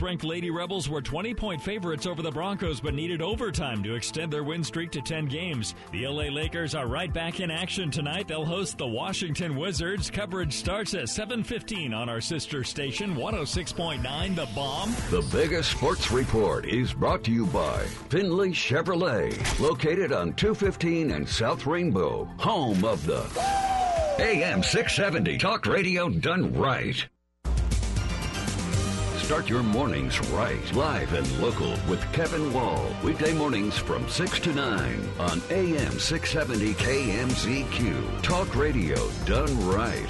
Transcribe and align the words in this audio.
Ranked 0.00 0.24
Lady 0.24 0.50
Rebels 0.50 0.88
were 0.88 1.02
20 1.02 1.34
point 1.34 1.60
favorites 1.60 2.06
over 2.06 2.22
the 2.22 2.30
Broncos 2.30 2.80
but 2.80 2.94
needed 2.94 3.20
overtime 3.20 3.82
to 3.82 3.94
extend 3.94 4.32
their 4.32 4.44
win 4.44 4.64
streak 4.64 4.90
to 4.92 5.02
10 5.02 5.26
games. 5.26 5.74
The 5.90 6.06
LA 6.06 6.24
Lakers 6.24 6.74
are 6.74 6.86
right 6.86 7.12
back 7.12 7.40
in 7.40 7.50
action 7.50 7.90
tonight. 7.90 8.28
They'll 8.28 8.44
host 8.44 8.78
the 8.78 8.86
Washington 8.86 9.56
Wizards. 9.56 10.10
Coverage 10.10 10.54
starts 10.54 10.94
at 10.94 11.08
7:15 11.08 11.92
on 11.92 12.08
our 12.08 12.20
sister 12.20 12.64
station 12.64 13.16
106.9 13.16 14.34
The 14.34 14.48
Bomb. 14.54 14.94
The 15.10 15.28
biggest 15.36 15.72
sports 15.72 16.10
report 16.10 16.64
is 16.66 16.94
brought 16.94 17.24
to 17.24 17.32
you 17.32 17.46
by 17.46 17.80
Findlay 18.08 18.52
Chevrolet, 18.52 19.60
located 19.60 20.12
on 20.12 20.32
215 20.34 21.10
and 21.10 21.28
South 21.28 21.66
Rainbow, 21.66 22.24
home 22.38 22.84
of 22.84 23.04
the 23.04 23.22
AM 24.18 24.62
670 24.62 25.38
Talk 25.38 25.66
Radio 25.66 26.08
done 26.08 26.54
right. 26.54 27.04
Start 29.22 29.48
your 29.48 29.62
mornings 29.62 30.20
right, 30.30 30.74
live 30.74 31.12
and 31.14 31.40
local 31.40 31.70
with 31.88 32.02
Kevin 32.12 32.52
Wall. 32.52 32.84
Weekday 33.04 33.32
mornings 33.32 33.78
from 33.78 34.06
6 34.08 34.40
to 34.40 34.52
9 34.52 35.08
on 35.20 35.40
AM 35.50 35.98
670 35.98 36.74
KMZQ. 36.74 38.22
Talk 38.22 38.54
Radio 38.56 38.96
done 39.24 39.68
right. 39.68 40.08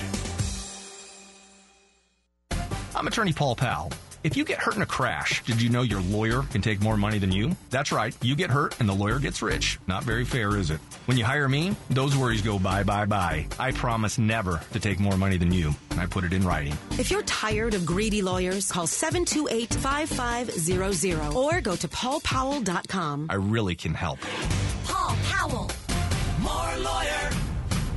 I'm 2.97 3.07
attorney 3.07 3.35
Paul 3.35 3.55
Powell. 3.55 3.93
If 4.23 4.37
you 4.37 4.45
get 4.45 4.59
hurt 4.59 4.77
in 4.77 4.83
a 4.83 4.87
crash, 4.87 5.43
did 5.43 5.61
you 5.61 5.69
know 5.69 5.83
your 5.83 6.01
lawyer 6.01 6.43
can 6.43 6.63
take 6.63 6.81
more 6.81 6.97
money 6.97 7.19
than 7.19 7.33
you? 7.33 7.57
That's 7.71 7.91
right. 7.91 8.17
You 8.23 8.37
get 8.37 8.51
hurt 8.51 8.79
and 8.79 8.89
the 8.89 8.95
lawyer 8.95 9.19
gets 9.19 9.43
rich. 9.43 9.81
Not 9.89 10.05
very 10.05 10.25
fair, 10.25 10.57
is 10.57 10.71
it? 10.71 10.79
When 11.07 11.17
you 11.17 11.25
hire 11.25 11.49
me, 11.49 11.75
those 11.91 12.17
worries 12.17 12.41
go 12.43 12.57
bye, 12.57 12.85
bye, 12.85 13.07
bye. 13.07 13.49
I 13.59 13.73
promise 13.73 14.19
never 14.19 14.61
to 14.71 14.79
take 14.79 15.01
more 15.01 15.17
money 15.17 15.39
than 15.39 15.51
you. 15.51 15.75
And 15.91 15.99
I 15.99 16.07
put 16.07 16.23
it 16.23 16.33
in 16.33 16.47
writing. 16.47 16.79
If 17.01 17.11
you're 17.11 17.23
tired 17.23 17.75
of 17.75 17.85
greedy 17.85 18.23
lawyers, 18.23 18.71
call 18.71 18.87
728-5500 18.87 21.35
or 21.35 21.61
go 21.61 21.75
to 21.75 21.89
paulpowell.com. 21.89 23.27
I 23.29 23.35
really 23.35 23.75
can 23.75 23.95
help. 23.95 24.21
Paul 24.85 25.17
Powell. 25.31 25.69
More 26.41 26.77
lawyer, 26.79 27.31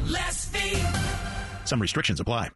less 0.07 0.45
fee. 0.45 0.81
Some 1.65 1.79
restrictions 1.79 2.19
apply. 2.19 2.49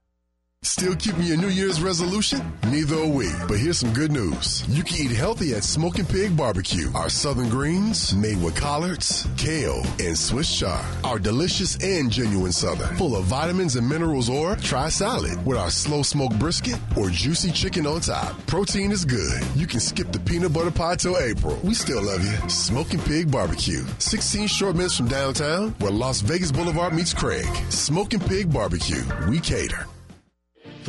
Still 0.79 0.95
keeping 0.95 1.23
your 1.23 1.37
New 1.37 1.49
Year's 1.49 1.81
resolution? 1.81 2.53
Neither 2.67 2.97
are 2.97 3.07
we. 3.07 3.29
But 3.47 3.59
here's 3.59 3.77
some 3.79 3.93
good 3.93 4.11
news. 4.11 4.63
You 4.67 4.83
can 4.83 4.97
eat 4.97 5.11
healthy 5.11 5.53
at 5.53 5.63
Smoking 5.63 6.05
Pig 6.05 6.37
Barbecue. 6.37 6.89
Our 6.95 7.09
southern 7.09 7.49
greens 7.49 8.13
made 8.13 8.41
with 8.41 8.55
collards, 8.55 9.27
kale, 9.35 9.83
and 9.99 10.17
Swiss 10.17 10.53
chard. 10.57 10.85
are 11.03 11.17
delicious 11.17 11.77
and 11.83 12.11
genuine 12.11 12.51
southern, 12.51 12.95
full 12.97 13.15
of 13.15 13.25
vitamins 13.25 13.77
and 13.77 13.87
minerals 13.87 14.29
or 14.29 14.57
try 14.57 14.89
salad 14.89 15.45
with 15.45 15.57
our 15.57 15.69
slow 15.69 16.01
smoked 16.01 16.37
brisket 16.39 16.77
or 16.97 17.09
juicy 17.09 17.51
chicken 17.51 17.85
on 17.85 18.01
top. 18.01 18.37
Protein 18.45 18.91
is 18.91 19.03
good. 19.03 19.41
You 19.55 19.65
can 19.65 19.79
skip 19.79 20.11
the 20.11 20.19
peanut 20.19 20.53
butter 20.53 20.71
pie 20.71 20.95
till 20.95 21.17
April. 21.17 21.57
We 21.63 21.73
still 21.73 22.01
love 22.01 22.23
you. 22.23 22.49
Smoking 22.49 23.01
Pig 23.01 23.31
Barbecue. 23.31 23.83
16 23.99 24.47
short 24.47 24.75
minutes 24.75 24.97
from 24.97 25.07
downtown 25.07 25.71
where 25.79 25.91
Las 25.91 26.21
Vegas 26.21 26.51
Boulevard 26.51 26.93
meets 26.93 27.13
Craig. 27.13 27.47
Smoking 27.69 28.19
Pig 28.19 28.51
Barbecue. 28.51 29.03
We 29.27 29.39
cater. 29.39 29.85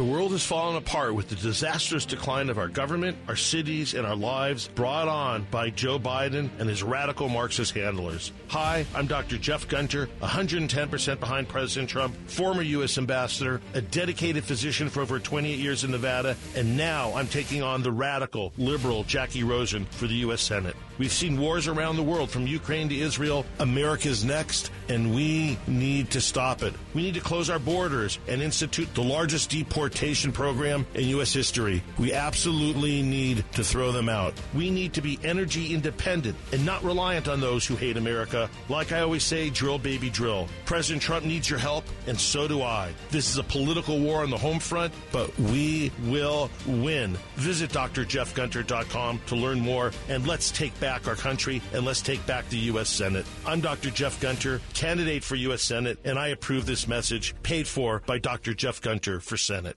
The 0.01 0.07
world 0.07 0.33
has 0.33 0.43
fallen 0.43 0.77
apart 0.77 1.15
with 1.15 1.29
the 1.29 1.35
disastrous 1.35 2.07
decline 2.07 2.49
of 2.49 2.57
our 2.57 2.69
government, 2.69 3.19
our 3.29 3.37
cities, 3.37 3.93
and 3.93 4.07
our 4.07 4.17
lives 4.17 4.67
brought 4.69 5.09
on 5.09 5.47
by 5.51 5.69
Joe 5.69 5.99
Biden 5.99 6.49
and 6.59 6.71
his 6.71 6.83
radical 6.83 7.29
Marxist 7.29 7.75
handlers. 7.75 8.33
Hi, 8.49 8.87
I'm 8.95 9.07
Dr. 9.07 9.37
Jeff 9.37 9.69
Gunter, 9.69 10.09
110% 10.23 11.21
behind 11.21 11.49
President 11.49 11.91
Trump, 11.91 12.17
former 12.31 12.63
U.S. 12.63 12.97
ambassador, 12.97 13.61
a 13.75 13.83
dedicated 13.83 14.43
physician 14.43 14.89
for 14.89 15.03
over 15.03 15.19
28 15.19 15.59
years 15.59 15.85
in 15.85 15.91
Nevada, 15.91 16.35
and 16.57 16.79
now 16.79 17.13
I'm 17.13 17.29
taking 17.29 17.63
on 17.63 17.83
the 17.83 17.93
radical, 17.93 18.55
liberal 18.57 19.05
Jackie 19.05 19.45
Rosen 19.45 19.85
for 19.85 20.07
the 20.07 20.15
U.S. 20.15 20.41
Senate. 20.41 20.77
We've 21.01 21.11
seen 21.11 21.41
wars 21.41 21.67
around 21.67 21.97
the 21.97 22.03
world 22.03 22.29
from 22.29 22.47
Ukraine 22.47 22.91
to 22.91 22.95
Israel. 22.95 23.47
America's 23.59 24.23
next, 24.23 24.71
and 24.91 25.15
we 25.15 25.57
need 25.67 26.11
to 26.11 26.21
stop 26.21 26.63
it. 26.63 26.75
We 26.93 27.01
need 27.01 27.15
to 27.15 27.23
close 27.23 27.49
our 27.49 27.59
borders 27.59 28.19
and 28.29 28.43
institute 28.43 28.95
the 28.95 29.03
largest 29.03 29.49
deportation 29.49 30.31
program 30.31 30.85
in 30.93 31.09
U.S. 31.09 31.33
history. 31.33 31.83
We 31.99 32.13
absolutely 32.13 33.01
need 33.01 33.47
to 33.53 33.65
throw 33.65 33.93
them 33.93 34.11
out. 34.11 34.35
We 34.53 34.69
need 34.69 34.93
to 34.93 35.01
be 35.01 35.19
energy 35.25 35.73
independent 35.73 36.37
and 36.53 36.67
not 36.67 36.85
reliant 36.85 37.29
on 37.29 37.41
those 37.41 37.65
who 37.65 37.77
hate 37.77 37.97
America. 37.97 38.51
Like 38.69 38.93
I 38.93 39.01
always 39.01 39.25
say, 39.25 39.49
drill, 39.49 39.79
baby, 39.79 40.11
drill. 40.11 40.49
President 40.67 41.01
Trump 41.01 41.25
needs 41.25 41.49
your 41.49 41.61
help, 41.61 41.87
and 42.09 42.21
so 42.21 42.47
do 42.47 42.61
I. 42.61 42.93
This 43.11 43.31
is 43.31 43.39
a 43.39 43.45
political 43.45 43.99
war 43.99 44.23
on 44.23 44.29
the 44.29 44.37
home 44.37 44.59
front, 44.59 44.93
but 45.13 45.35
we 45.39 45.93
will 46.05 46.51
win. 46.67 47.17
Visit 47.37 47.71
drjeffgunter.com 47.71 49.21
to 49.29 49.35
learn 49.35 49.61
more, 49.61 49.93
and 50.11 50.27
let's 50.27 50.51
take 50.51 50.79
back 50.79 50.90
our 50.91 51.15
country 51.15 51.63
and 51.73 51.85
let's 51.85 52.03
take 52.03 52.25
back 52.27 52.49
the 52.49 52.59
U.S. 52.59 52.89
Senate. 52.89 53.27
I'm 53.47 53.61
Dr. 53.61 53.91
Jeff 53.91 54.21
Gunter, 54.21 54.61
candidate 54.75 55.25
for 55.25 55.37
U.S. 55.37 55.63
Senate, 55.63 55.99
and 56.05 56.19
I 56.19 56.29
approve 56.29 56.67
this 56.67 56.89
message 56.89 57.35
paid 57.43 57.67
for 57.67 58.03
by 58.07 58.19
Dr. 58.19 58.55
Jeff 58.55 58.81
Gunter 58.81 59.21
for 59.21 59.37
Senate. 59.37 59.77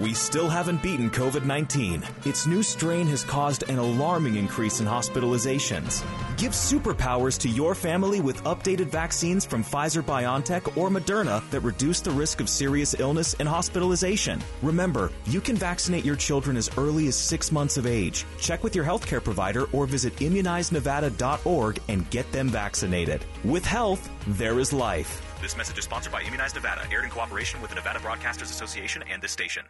We 0.00 0.14
still 0.14 0.48
haven't 0.48 0.82
beaten 0.82 1.10
COVID 1.10 1.44
19. 1.44 2.02
Its 2.24 2.46
new 2.46 2.62
strain 2.62 3.06
has 3.08 3.22
caused 3.22 3.68
an 3.68 3.78
alarming 3.78 4.36
increase 4.36 4.80
in 4.80 4.86
hospitalizations. 4.86 6.02
Give 6.38 6.52
superpowers 6.52 7.38
to 7.40 7.50
your 7.50 7.74
family 7.74 8.22
with 8.22 8.42
updated 8.44 8.86
vaccines 8.86 9.44
from 9.44 9.62
Pfizer 9.62 10.02
BioNTech 10.02 10.74
or 10.78 10.88
Moderna 10.88 11.46
that 11.50 11.60
reduce 11.60 12.00
the 12.00 12.12
risk 12.12 12.40
of 12.40 12.48
serious 12.48 12.98
illness 12.98 13.36
and 13.40 13.46
hospitalization. 13.46 14.40
Remember, 14.62 15.12
you 15.26 15.38
can 15.38 15.54
vaccinate 15.54 16.06
your 16.06 16.16
children 16.16 16.56
as 16.56 16.70
early 16.78 17.06
as 17.06 17.14
six 17.14 17.52
months 17.52 17.76
of 17.76 17.86
age. 17.86 18.24
Check 18.38 18.64
with 18.64 18.74
your 18.74 18.86
healthcare 18.86 19.22
provider 19.22 19.64
or 19.72 19.84
visit 19.84 20.16
immunizenevada.org 20.16 21.78
and 21.88 22.08
get 22.08 22.32
them 22.32 22.48
vaccinated. 22.48 23.22
With 23.44 23.66
health, 23.66 24.08
there 24.28 24.58
is 24.60 24.72
life. 24.72 25.20
This 25.42 25.58
message 25.58 25.76
is 25.78 25.84
sponsored 25.84 26.12
by 26.12 26.22
Immunize 26.22 26.54
Nevada, 26.54 26.86
aired 26.90 27.04
in 27.04 27.10
cooperation 27.10 27.60
with 27.60 27.68
the 27.68 27.76
Nevada 27.76 27.98
Broadcasters 27.98 28.50
Association 28.50 29.04
and 29.10 29.20
this 29.20 29.32
station. 29.32 29.64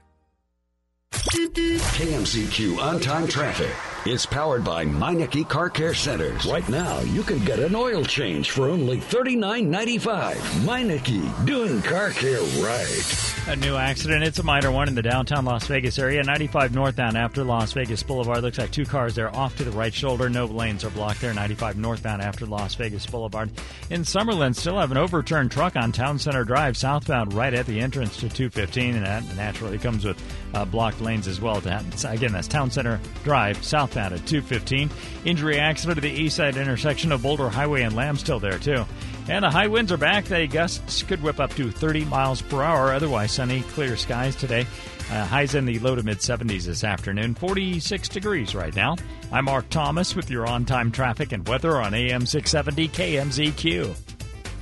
KMZQ 1.10 2.78
on 2.78 3.00
time 3.00 3.26
traffic 3.26 3.70
is 4.06 4.24
powered 4.24 4.64
by 4.64 4.84
Meineke 4.84 5.46
Car 5.46 5.68
Care 5.68 5.92
Centers. 5.92 6.46
Right 6.46 6.66
now, 6.68 7.00
you 7.00 7.22
can 7.22 7.38
get 7.44 7.58
an 7.58 7.74
oil 7.74 8.02
change 8.02 8.50
for 8.50 8.68
only 8.68 8.98
$39.95. 8.98 10.36
Meineke, 10.64 11.46
doing 11.46 11.82
car 11.82 12.10
care 12.10 12.40
right. 12.62 13.34
A 13.48 13.56
new 13.56 13.76
accident. 13.76 14.24
It's 14.24 14.38
a 14.38 14.42
minor 14.42 14.70
one 14.70 14.88
in 14.88 14.94
the 14.94 15.02
downtown 15.02 15.44
Las 15.44 15.66
Vegas 15.66 15.98
area. 15.98 16.22
95 16.22 16.74
northbound 16.74 17.16
after 17.16 17.44
Las 17.44 17.72
Vegas 17.72 18.02
Boulevard. 18.02 18.42
Looks 18.42 18.58
like 18.58 18.70
two 18.70 18.84
cars 18.86 19.14
there 19.14 19.34
off 19.34 19.56
to 19.56 19.64
the 19.64 19.70
right 19.72 19.92
shoulder. 19.92 20.30
No 20.30 20.46
lanes 20.46 20.84
are 20.84 20.90
blocked 20.90 21.20
there. 21.20 21.34
95 21.34 21.76
northbound 21.76 22.22
after 22.22 22.46
Las 22.46 22.74
Vegas 22.76 23.06
Boulevard. 23.06 23.50
In 23.90 24.02
Summerlin, 24.02 24.54
still 24.54 24.78
have 24.78 24.92
an 24.92 24.98
overturned 24.98 25.50
truck 25.50 25.76
on 25.76 25.92
Town 25.92 26.18
Center 26.18 26.44
Drive 26.44 26.76
southbound 26.76 27.34
right 27.34 27.52
at 27.52 27.66
the 27.66 27.80
entrance 27.80 28.16
to 28.18 28.28
215. 28.28 28.96
And 28.96 29.06
that 29.06 29.24
naturally 29.36 29.78
comes 29.78 30.04
with 30.04 30.22
uh, 30.54 30.64
blocked 30.64 31.00
lanes 31.00 31.26
as 31.26 31.40
well. 31.40 31.58
Again, 31.58 32.32
that's 32.32 32.48
Town 32.48 32.70
Center 32.70 33.00
Drive 33.24 33.62
southbound 33.64 33.89
at 33.96 34.26
215. 34.26 34.90
Injury 35.24 35.58
accident 35.58 35.98
at 35.98 36.02
the 36.02 36.10
east 36.10 36.36
side 36.36 36.56
intersection 36.56 37.12
of 37.12 37.22
Boulder 37.22 37.48
Highway 37.48 37.82
and 37.82 37.94
Lamb 37.94 38.16
still 38.16 38.40
there 38.40 38.58
too. 38.58 38.84
And 39.28 39.44
the 39.44 39.50
high 39.50 39.68
winds 39.68 39.92
are 39.92 39.96
back. 39.96 40.24
The 40.24 40.46
gusts 40.46 41.02
could 41.02 41.22
whip 41.22 41.38
up 41.40 41.54
to 41.54 41.70
30 41.70 42.04
miles 42.06 42.42
per 42.42 42.62
hour. 42.62 42.92
Otherwise, 42.92 43.32
sunny, 43.32 43.62
clear 43.62 43.96
skies 43.96 44.34
today. 44.34 44.66
Uh, 45.10 45.24
highs 45.24 45.54
in 45.54 45.66
the 45.66 45.78
low 45.80 45.94
to 45.94 46.02
mid 46.02 46.18
70s 46.18 46.64
this 46.64 46.84
afternoon. 46.84 47.34
46 47.34 48.08
degrees 48.08 48.54
right 48.54 48.74
now. 48.74 48.96
I'm 49.32 49.44
Mark 49.44 49.68
Thomas 49.68 50.16
with 50.16 50.30
your 50.30 50.46
on 50.46 50.64
time 50.64 50.90
traffic 50.90 51.32
and 51.32 51.46
weather 51.46 51.80
on 51.80 51.94
AM 51.94 52.26
670 52.26 52.88
KMZQ. 52.88 54.09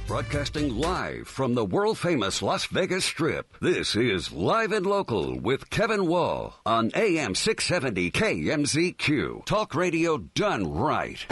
Broadcasting 0.08 0.74
live 0.74 1.28
from 1.28 1.54
the 1.54 1.66
world 1.66 1.98
famous 1.98 2.40
Las 2.40 2.64
Vegas 2.64 3.04
Strip. 3.04 3.58
This 3.60 3.94
is 3.94 4.32
Live 4.32 4.72
and 4.72 4.86
Local 4.86 5.38
with 5.38 5.68
Kevin 5.68 6.06
Wall 6.06 6.54
on 6.64 6.90
AM 6.94 7.34
670 7.34 8.10
KMZQ. 8.12 9.44
Talk 9.44 9.74
radio 9.74 10.16
done 10.16 10.72
right. 10.72 11.26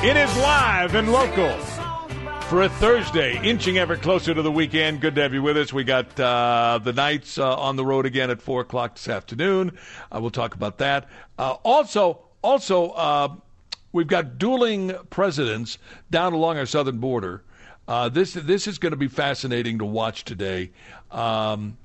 It 0.00 0.16
is 0.16 0.36
live 0.36 0.94
and 0.94 1.10
local 1.10 1.50
for 2.42 2.62
a 2.62 2.68
Thursday, 2.68 3.36
inching 3.42 3.78
ever 3.78 3.96
closer 3.96 4.32
to 4.32 4.42
the 4.42 4.52
weekend. 4.52 5.00
Good 5.00 5.16
to 5.16 5.22
have 5.22 5.34
you 5.34 5.42
with 5.42 5.56
us. 5.56 5.72
We 5.72 5.82
got 5.82 6.18
uh, 6.20 6.78
the 6.80 6.92
Knights 6.92 7.36
uh, 7.36 7.56
on 7.56 7.74
the 7.74 7.84
road 7.84 8.06
again 8.06 8.30
at 8.30 8.40
four 8.40 8.60
o'clock 8.60 8.94
this 8.94 9.08
afternoon. 9.08 9.76
Uh, 10.12 10.20
we'll 10.20 10.30
talk 10.30 10.54
about 10.54 10.78
that. 10.78 11.08
Uh, 11.36 11.56
also, 11.64 12.20
also, 12.42 12.90
uh, 12.90 13.34
we've 13.90 14.06
got 14.06 14.38
dueling 14.38 14.94
presidents 15.10 15.78
down 16.12 16.32
along 16.32 16.58
our 16.58 16.66
southern 16.66 16.98
border. 16.98 17.42
Uh, 17.88 18.08
this 18.08 18.34
this 18.34 18.68
is 18.68 18.78
going 18.78 18.92
to 18.92 18.96
be 18.96 19.08
fascinating 19.08 19.78
to 19.78 19.84
watch 19.84 20.24
today. 20.24 20.70
Um, 21.10 21.76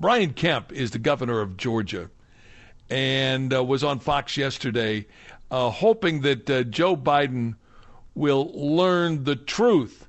Brian 0.00 0.32
Kemp 0.32 0.72
is 0.72 0.92
the 0.92 0.98
governor 0.98 1.42
of 1.42 1.58
Georgia 1.58 2.08
and 2.88 3.52
was 3.52 3.84
on 3.84 3.98
Fox 3.98 4.36
yesterday, 4.36 5.06
uh, 5.50 5.70
hoping 5.70 6.20
that 6.22 6.50
uh, 6.50 6.62
Joe 6.64 6.96
Biden 6.96 7.54
will 8.14 8.50
learn 8.54 9.24
the 9.24 9.36
truth, 9.36 10.06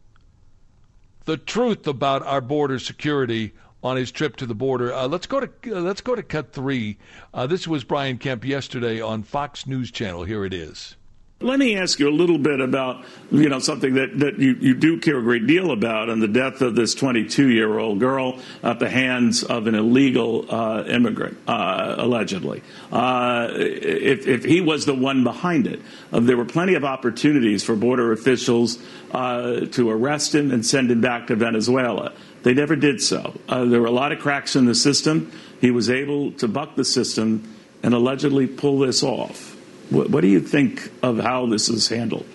the 1.26 1.38
truth 1.38 1.88
about 1.88 2.24
our 2.24 2.42
border 2.42 2.80
security 2.80 3.54
on 3.84 3.96
his 3.96 4.12
trip 4.12 4.36
to 4.38 4.46
the 4.46 4.56
border. 4.56 4.94
Uh, 4.94 5.08
let's 5.08 5.28
go 5.28 5.40
to 5.40 5.50
uh, 5.68 5.80
let's 5.80 6.02
go 6.02 6.16
to 6.16 6.24
cut 6.24 6.52
three. 6.52 6.98
Uh, 7.34 7.48
this 7.48 7.68
was 7.68 7.84
Brian 7.84 8.18
Kemp 8.18 8.44
yesterday 8.44 9.00
on 9.00 9.24
Fox 9.24 9.66
News 9.66 9.92
Channel. 9.92 10.26
Here 10.26 10.44
it 10.44 10.54
is. 10.54 10.97
Let 11.40 11.60
me 11.60 11.78
ask 11.78 12.00
you 12.00 12.10
a 12.10 12.12
little 12.12 12.40
bit 12.40 12.60
about, 12.60 13.06
you 13.30 13.48
know, 13.48 13.60
something 13.60 13.94
that, 13.94 14.18
that 14.18 14.40
you, 14.40 14.56
you 14.60 14.74
do 14.74 15.00
care 15.00 15.20
a 15.20 15.22
great 15.22 15.46
deal 15.46 15.70
about 15.70 16.10
and 16.10 16.20
the 16.20 16.28
death 16.28 16.62
of 16.62 16.74
this 16.74 16.96
22 16.96 17.50
year 17.50 17.78
old 17.78 18.00
girl 18.00 18.40
at 18.64 18.80
the 18.80 18.90
hands 18.90 19.44
of 19.44 19.68
an 19.68 19.76
illegal 19.76 20.52
uh, 20.52 20.84
immigrant, 20.86 21.38
uh, 21.48 21.94
allegedly. 22.00 22.64
Uh, 22.92 23.50
if, 23.52 24.26
if 24.26 24.46
he 24.46 24.62
was 24.62 24.88
the 24.88 24.96
one 24.96 25.24
behind 25.24 25.68
it, 25.68 25.80
uh, 26.12 26.20
there 26.20 26.38
were 26.38 26.46
plenty 26.46 26.74
of 26.74 26.84
opportunities 26.84 27.64
for 27.64 27.76
border 27.76 28.12
officials 28.12 28.80
uh, 29.12 29.60
to 29.68 29.92
arrest 29.92 30.34
him 30.34 30.52
and 30.52 30.66
send 30.66 30.90
him 30.90 31.02
back 31.02 31.28
to 31.28 31.36
Venezuela. 31.36 32.14
They 32.42 32.56
never 32.56 32.76
did 32.76 33.00
so. 33.00 33.40
Uh, 33.48 33.66
there 33.66 33.80
were 33.80 33.86
a 33.86 33.92
lot 33.92 34.12
of 34.12 34.18
cracks 34.18 34.56
in 34.56 34.66
the 34.66 34.74
system. 34.74 35.32
He 35.62 35.70
was 35.70 35.88
able 35.88 36.32
to 36.32 36.48
buck 36.48 36.76
the 36.76 36.86
system 36.86 37.56
and 37.84 37.94
allegedly 37.94 38.48
pull 38.48 38.80
this 38.80 39.04
off. 39.04 39.57
What, 39.90 40.10
what 40.10 40.22
do 40.22 40.28
you 40.28 40.42
think 40.42 40.92
of 41.02 41.20
how 41.20 41.46
this 41.46 41.70
is 41.70 41.88
handled? 41.88 42.26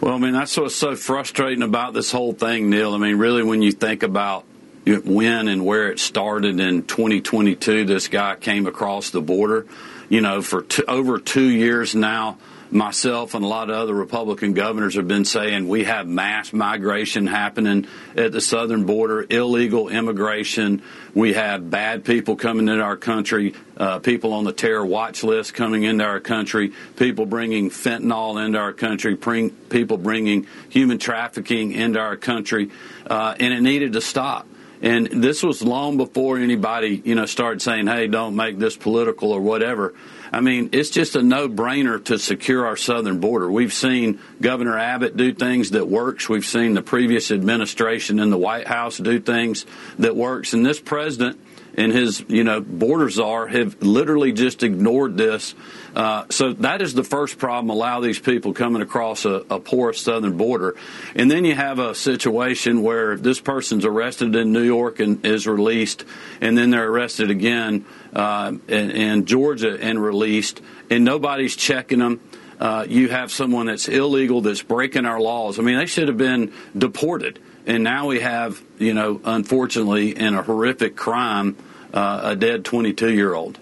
Well, 0.00 0.14
I 0.14 0.18
mean, 0.18 0.32
that's 0.32 0.56
what's 0.56 0.74
so 0.74 0.96
frustrating 0.96 1.62
about 1.62 1.92
this 1.92 2.10
whole 2.10 2.32
thing, 2.32 2.70
Neil. 2.70 2.94
I 2.94 2.98
mean, 2.98 3.16
really, 3.16 3.42
when 3.42 3.60
you 3.60 3.72
think 3.72 4.02
about 4.02 4.44
when 4.86 5.48
and 5.48 5.66
where 5.66 5.90
it 5.90 5.98
started 5.98 6.58
in 6.58 6.84
2022, 6.84 7.84
this 7.84 8.08
guy 8.08 8.36
came 8.36 8.66
across 8.66 9.10
the 9.10 9.20
border. 9.20 9.66
You 10.08 10.22
know, 10.22 10.42
for 10.42 10.64
over 10.88 11.18
two 11.18 11.48
years 11.48 11.94
now, 11.94 12.38
myself 12.72 13.34
and 13.34 13.44
a 13.44 13.48
lot 13.48 13.70
of 13.70 13.76
other 13.76 13.94
Republican 13.94 14.52
governors 14.52 14.94
have 14.94 15.08
been 15.08 15.24
saying 15.24 15.68
we 15.68 15.84
have 15.84 16.06
mass 16.06 16.52
migration 16.52 17.26
happening 17.26 17.86
at 18.16 18.32
the 18.32 18.40
southern 18.40 18.84
border, 18.84 19.26
illegal 19.28 19.88
immigration. 19.88 20.82
We 21.14 21.32
have 21.32 21.70
bad 21.70 22.04
people 22.04 22.36
coming 22.36 22.68
into 22.68 22.82
our 22.82 22.96
country, 22.96 23.54
uh, 23.76 23.98
people 23.98 24.32
on 24.32 24.44
the 24.44 24.52
terror 24.52 24.84
watch 24.84 25.24
list 25.24 25.54
coming 25.54 25.84
into 25.84 26.04
our 26.04 26.20
country, 26.20 26.72
people 26.96 27.26
bringing 27.26 27.70
fentanyl 27.70 28.44
into 28.44 28.58
our 28.58 28.72
country, 28.72 29.14
bring, 29.14 29.50
people 29.50 29.96
bringing 29.96 30.46
human 30.68 30.98
trafficking 30.98 31.72
into 31.72 31.98
our 31.98 32.16
country, 32.16 32.70
uh, 33.06 33.34
and 33.40 33.52
it 33.52 33.60
needed 33.60 33.94
to 33.94 34.00
stop. 34.00 34.46
And 34.82 35.06
this 35.08 35.42
was 35.42 35.62
long 35.62 35.98
before 35.98 36.38
anybody, 36.38 37.02
you 37.04 37.14
know, 37.14 37.26
started 37.26 37.60
saying, 37.60 37.86
"Hey, 37.86 38.06
don't 38.06 38.34
make 38.34 38.58
this 38.58 38.76
political 38.76 39.32
or 39.32 39.40
whatever." 39.40 39.94
I 40.32 40.40
mean, 40.40 40.70
it's 40.72 40.90
just 40.90 41.16
a 41.16 41.22
no-brainer 41.22 42.02
to 42.04 42.18
secure 42.18 42.64
our 42.64 42.76
southern 42.76 43.18
border. 43.18 43.50
We've 43.50 43.72
seen 43.72 44.20
Governor 44.40 44.78
Abbott 44.78 45.16
do 45.16 45.34
things 45.34 45.70
that 45.70 45.88
works. 45.88 46.28
We've 46.28 46.46
seen 46.46 46.74
the 46.74 46.82
previous 46.82 47.30
administration 47.30 48.20
in 48.20 48.30
the 48.30 48.38
White 48.38 48.68
House 48.68 48.96
do 48.96 49.18
things 49.18 49.66
that 49.98 50.16
works, 50.16 50.54
and 50.54 50.64
this 50.64 50.80
president 50.80 51.38
and 51.80 51.92
his, 51.92 52.22
you 52.28 52.44
know, 52.44 52.60
border 52.60 53.08
czar 53.08 53.46
have 53.46 53.82
literally 53.82 54.32
just 54.32 54.62
ignored 54.62 55.16
this. 55.16 55.54
Uh, 55.96 56.26
so 56.28 56.52
that 56.52 56.82
is 56.82 56.92
the 56.92 57.02
first 57.02 57.38
problem. 57.38 57.70
Allow 57.70 58.00
these 58.00 58.18
people 58.18 58.52
coming 58.52 58.82
across 58.82 59.24
a, 59.24 59.46
a, 59.48 59.58
porous 59.58 59.98
southern 59.98 60.36
border, 60.36 60.76
and 61.14 61.30
then 61.30 61.46
you 61.46 61.54
have 61.54 61.78
a 61.78 61.94
situation 61.94 62.82
where 62.82 63.16
this 63.16 63.40
person's 63.40 63.86
arrested 63.86 64.36
in 64.36 64.52
New 64.52 64.62
York 64.62 65.00
and 65.00 65.24
is 65.24 65.46
released, 65.46 66.04
and 66.42 66.56
then 66.56 66.68
they're 66.68 66.88
arrested 66.88 67.30
again 67.30 67.86
uh, 68.14 68.52
in, 68.68 68.90
in, 68.90 69.24
Georgia 69.24 69.78
and 69.80 70.02
released, 70.02 70.60
and 70.90 71.02
nobody's 71.02 71.56
checking 71.56 72.00
them. 72.00 72.20
Uh, 72.60 72.84
you 72.86 73.08
have 73.08 73.32
someone 73.32 73.66
that's 73.66 73.88
illegal 73.88 74.42
that's 74.42 74.62
breaking 74.62 75.06
our 75.06 75.18
laws. 75.18 75.58
I 75.58 75.62
mean, 75.62 75.78
they 75.78 75.86
should 75.86 76.08
have 76.08 76.18
been 76.18 76.52
deported 76.76 77.40
and 77.66 77.84
now 77.84 78.06
we 78.06 78.20
have, 78.20 78.60
you 78.78 78.94
know, 78.94 79.20
unfortunately, 79.24 80.16
in 80.16 80.34
a 80.34 80.42
horrific 80.42 80.96
crime, 80.96 81.56
uh, 81.92 82.20
a 82.24 82.36
dead 82.36 82.64
22 82.64 83.12
year 83.12 83.34
old. 83.34 83.58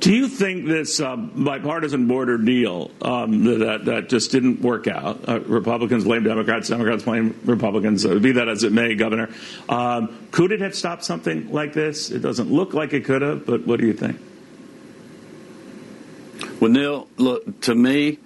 Do 0.00 0.12
you 0.12 0.28
think 0.28 0.66
this 0.66 1.00
uh, 1.00 1.16
bipartisan 1.16 2.08
border 2.08 2.36
deal 2.36 2.90
um, 3.00 3.44
that 3.44 3.86
that 3.86 4.08
just 4.10 4.32
didn't 4.32 4.60
work 4.60 4.86
out? 4.86 5.26
Uh, 5.26 5.40
Republicans 5.40 6.04
blame 6.04 6.24
Democrats, 6.24 6.68
Democrats 6.68 7.04
blame 7.04 7.40
Republicans. 7.44 8.04
Uh, 8.04 8.16
be 8.16 8.32
that 8.32 8.48
as 8.48 8.64
it 8.64 8.72
may, 8.72 8.96
Governor, 8.96 9.30
um, 9.66 10.26
could 10.30 10.52
it 10.52 10.60
have 10.60 10.74
stopped 10.74 11.04
something 11.04 11.50
like 11.50 11.72
this? 11.72 12.10
It 12.10 12.18
doesn't 12.18 12.52
look 12.52 12.74
like 12.74 12.92
it 12.92 13.06
could 13.06 13.22
have, 13.22 13.46
but 13.46 13.66
what 13.66 13.80
do 13.80 13.86
you 13.86 13.94
think? 13.94 14.20
Well, 16.60 16.70
Neil, 16.70 17.08
look 17.16 17.62
to 17.62 17.74
me, 17.74 18.18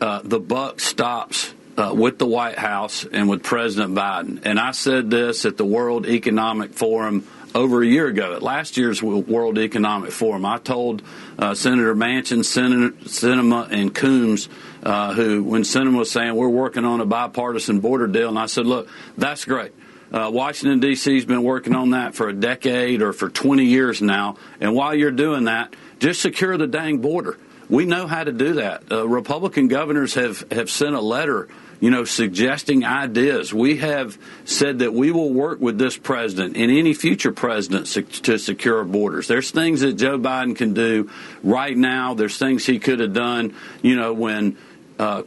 uh, 0.00 0.20
the 0.24 0.40
buck 0.40 0.80
stops 0.80 1.54
uh, 1.76 1.92
with 1.94 2.18
the 2.18 2.26
White 2.26 2.58
House 2.58 3.04
and 3.04 3.28
with 3.28 3.42
President 3.42 3.94
Biden. 3.94 4.42
And 4.44 4.58
I 4.58 4.72
said 4.72 5.10
this 5.10 5.44
at 5.44 5.56
the 5.56 5.64
World 5.64 6.06
Economic 6.06 6.72
Forum 6.72 7.26
over 7.54 7.82
a 7.82 7.86
year 7.86 8.08
ago 8.08 8.34
at 8.34 8.42
last 8.42 8.76
year's 8.76 9.02
World 9.02 9.58
Economic 9.58 10.10
Forum. 10.10 10.44
I 10.44 10.58
told 10.58 11.02
uh, 11.38 11.54
Senator 11.54 11.94
Manchin, 11.94 12.44
Senator 12.44 12.90
Sinema, 13.04 13.70
and 13.70 13.94
Coons, 13.94 14.48
uh, 14.82 15.14
who, 15.14 15.44
when 15.44 15.62
Sinema 15.62 15.98
was 15.98 16.10
saying 16.10 16.34
we're 16.34 16.48
working 16.48 16.84
on 16.84 17.00
a 17.00 17.06
bipartisan 17.06 17.80
border 17.80 18.08
deal, 18.08 18.28
and 18.28 18.38
I 18.38 18.46
said, 18.46 18.66
look, 18.66 18.88
that's 19.16 19.44
great. 19.44 19.72
Uh, 20.12 20.30
Washington, 20.32 20.80
D.C. 20.80 21.14
has 21.14 21.24
been 21.24 21.42
working 21.42 21.74
on 21.74 21.90
that 21.90 22.14
for 22.14 22.28
a 22.28 22.32
decade 22.32 23.02
or 23.02 23.12
for 23.12 23.28
20 23.28 23.64
years 23.64 24.02
now. 24.02 24.36
And 24.60 24.74
while 24.74 24.94
you're 24.94 25.10
doing 25.10 25.44
that, 25.44 25.74
just 25.98 26.20
secure 26.20 26.56
the 26.56 26.66
dang 26.66 26.98
border. 26.98 27.38
We 27.68 27.86
know 27.86 28.06
how 28.06 28.22
to 28.22 28.32
do 28.32 28.54
that. 28.54 28.92
Uh, 28.92 29.08
Republican 29.08 29.68
governors 29.68 30.14
have, 30.14 30.44
have 30.52 30.70
sent 30.70 30.94
a 30.94 31.00
letter 31.00 31.48
you 31.84 31.90
know, 31.90 32.06
suggesting 32.06 32.82
ideas. 32.82 33.52
We 33.52 33.76
have 33.76 34.16
said 34.46 34.78
that 34.78 34.94
we 34.94 35.10
will 35.10 35.30
work 35.30 35.60
with 35.60 35.76
this 35.76 35.98
president 35.98 36.56
and 36.56 36.72
any 36.72 36.94
future 36.94 37.30
president 37.30 37.88
to 38.22 38.38
secure 38.38 38.82
borders. 38.84 39.28
There's 39.28 39.50
things 39.50 39.82
that 39.82 39.92
Joe 39.92 40.18
Biden 40.18 40.56
can 40.56 40.72
do 40.72 41.10
right 41.42 41.76
now. 41.76 42.14
There's 42.14 42.38
things 42.38 42.64
he 42.64 42.78
could 42.78 43.00
have 43.00 43.12
done, 43.12 43.54
you 43.82 43.96
know, 43.96 44.14
when 44.14 44.56
uh, 44.98 45.24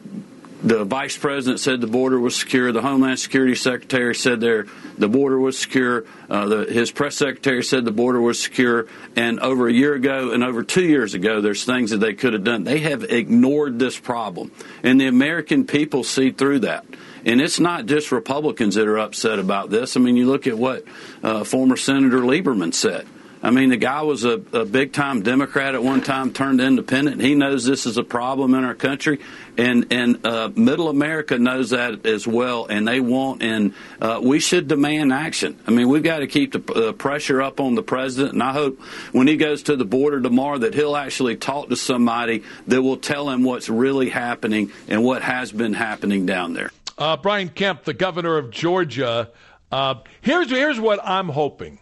the 0.61 0.85
vice 0.85 1.15
president 1.15 1.59
said 1.59 1.81
the 1.81 1.87
border 1.87 2.19
was 2.19 2.35
secure. 2.35 2.71
The 2.71 2.81
Homeland 2.81 3.19
Security 3.19 3.55
Secretary 3.55 4.15
said 4.15 4.41
there 4.41 4.65
the 4.97 5.07
border 5.07 5.39
was 5.39 5.57
secure. 5.57 6.05
Uh, 6.29 6.47
the, 6.47 6.65
his 6.65 6.91
press 6.91 7.15
secretary 7.15 7.63
said 7.63 7.85
the 7.85 7.91
border 7.91 8.19
was 8.19 8.41
secure. 8.41 8.87
And 9.15 9.39
over 9.39 9.67
a 9.67 9.73
year 9.73 9.93
ago 9.93 10.31
and 10.31 10.43
over 10.43 10.63
two 10.63 10.83
years 10.83 11.13
ago, 11.13 11.41
there's 11.41 11.63
things 11.63 11.91
that 11.91 11.97
they 11.97 12.13
could 12.13 12.33
have 12.33 12.43
done. 12.43 12.63
They 12.63 12.79
have 12.79 13.03
ignored 13.03 13.77
this 13.77 13.99
problem, 13.99 14.51
and 14.83 14.99
the 14.99 15.07
American 15.07 15.65
people 15.65 16.03
see 16.03 16.31
through 16.31 16.59
that. 16.59 16.85
And 17.25 17.41
it's 17.41 17.59
not 17.59 17.85
just 17.85 18.11
Republicans 18.11 18.75
that 18.75 18.87
are 18.87 18.99
upset 18.99 19.37
about 19.37 19.69
this. 19.69 19.97
I 19.97 19.99
mean, 19.99 20.15
you 20.15 20.27
look 20.27 20.47
at 20.47 20.57
what 20.57 20.85
uh, 21.21 21.43
former 21.43 21.75
Senator 21.75 22.19
Lieberman 22.21 22.73
said. 22.73 23.05
I 23.43 23.51
mean, 23.51 23.69
the 23.69 23.77
guy 23.77 24.01
was 24.01 24.25
a, 24.25 24.41
a 24.53 24.65
big 24.65 24.93
time 24.93 25.21
Democrat 25.21 25.75
at 25.75 25.83
one 25.83 26.01
time, 26.01 26.33
turned 26.33 26.59
independent. 26.59 27.21
He 27.21 27.35
knows 27.35 27.65
this 27.65 27.85
is 27.85 27.97
a 27.97 28.03
problem 28.03 28.53
in 28.55 28.63
our 28.63 28.73
country, 28.73 29.19
and 29.57 29.87
and 29.91 30.25
uh, 30.25 30.49
Middle 30.55 30.89
America 30.89 31.37
knows 31.37 31.69
that 31.69 32.05
as 32.05 32.25
well, 32.25 32.65
and 32.65 32.87
they 32.87 32.99
want 32.99 33.43
and 33.43 33.73
uh, 34.01 34.19
we 34.23 34.39
should 34.39 34.67
demand 34.67 35.13
action. 35.13 35.59
I 35.67 35.71
mean, 35.71 35.87
we've 35.87 36.03
got 36.03 36.19
to 36.19 36.27
keep 36.27 36.53
the 36.53 36.73
uh, 36.73 36.91
pressure 36.93 37.41
up 37.41 37.59
on 37.59 37.75
the 37.75 37.83
president, 37.83 38.33
and 38.33 38.43
I 38.43 38.53
hope 38.53 38.81
when 39.11 39.27
he 39.27 39.37
goes 39.37 39.63
to 39.63 39.75
the 39.75 39.85
border 39.85 40.19
tomorrow 40.19 40.57
that 40.59 40.73
he'll 40.73 40.95
actually 40.95 41.35
talk 41.35 41.69
to 41.69 41.75
somebody 41.75 42.43
that 42.67 42.81
will 42.81 42.97
tell 42.97 43.29
him 43.29 43.43
what's 43.43 43.69
really 43.69 44.09
happening 44.09 44.71
and 44.87 45.03
what 45.03 45.21
has 45.21 45.51
been 45.51 45.73
happening 45.73 46.25
down 46.25 46.53
there. 46.53 46.71
Uh, 46.97 47.15
Brian 47.17 47.49
Kemp, 47.49 47.83
the 47.83 47.93
governor 47.93 48.37
of 48.37 48.49
Georgia. 48.49 49.29
Uh, 49.71 49.95
here's 50.21 50.49
here's 50.49 50.79
what 50.79 50.99
I'm 51.03 51.29
hoping. 51.29 51.79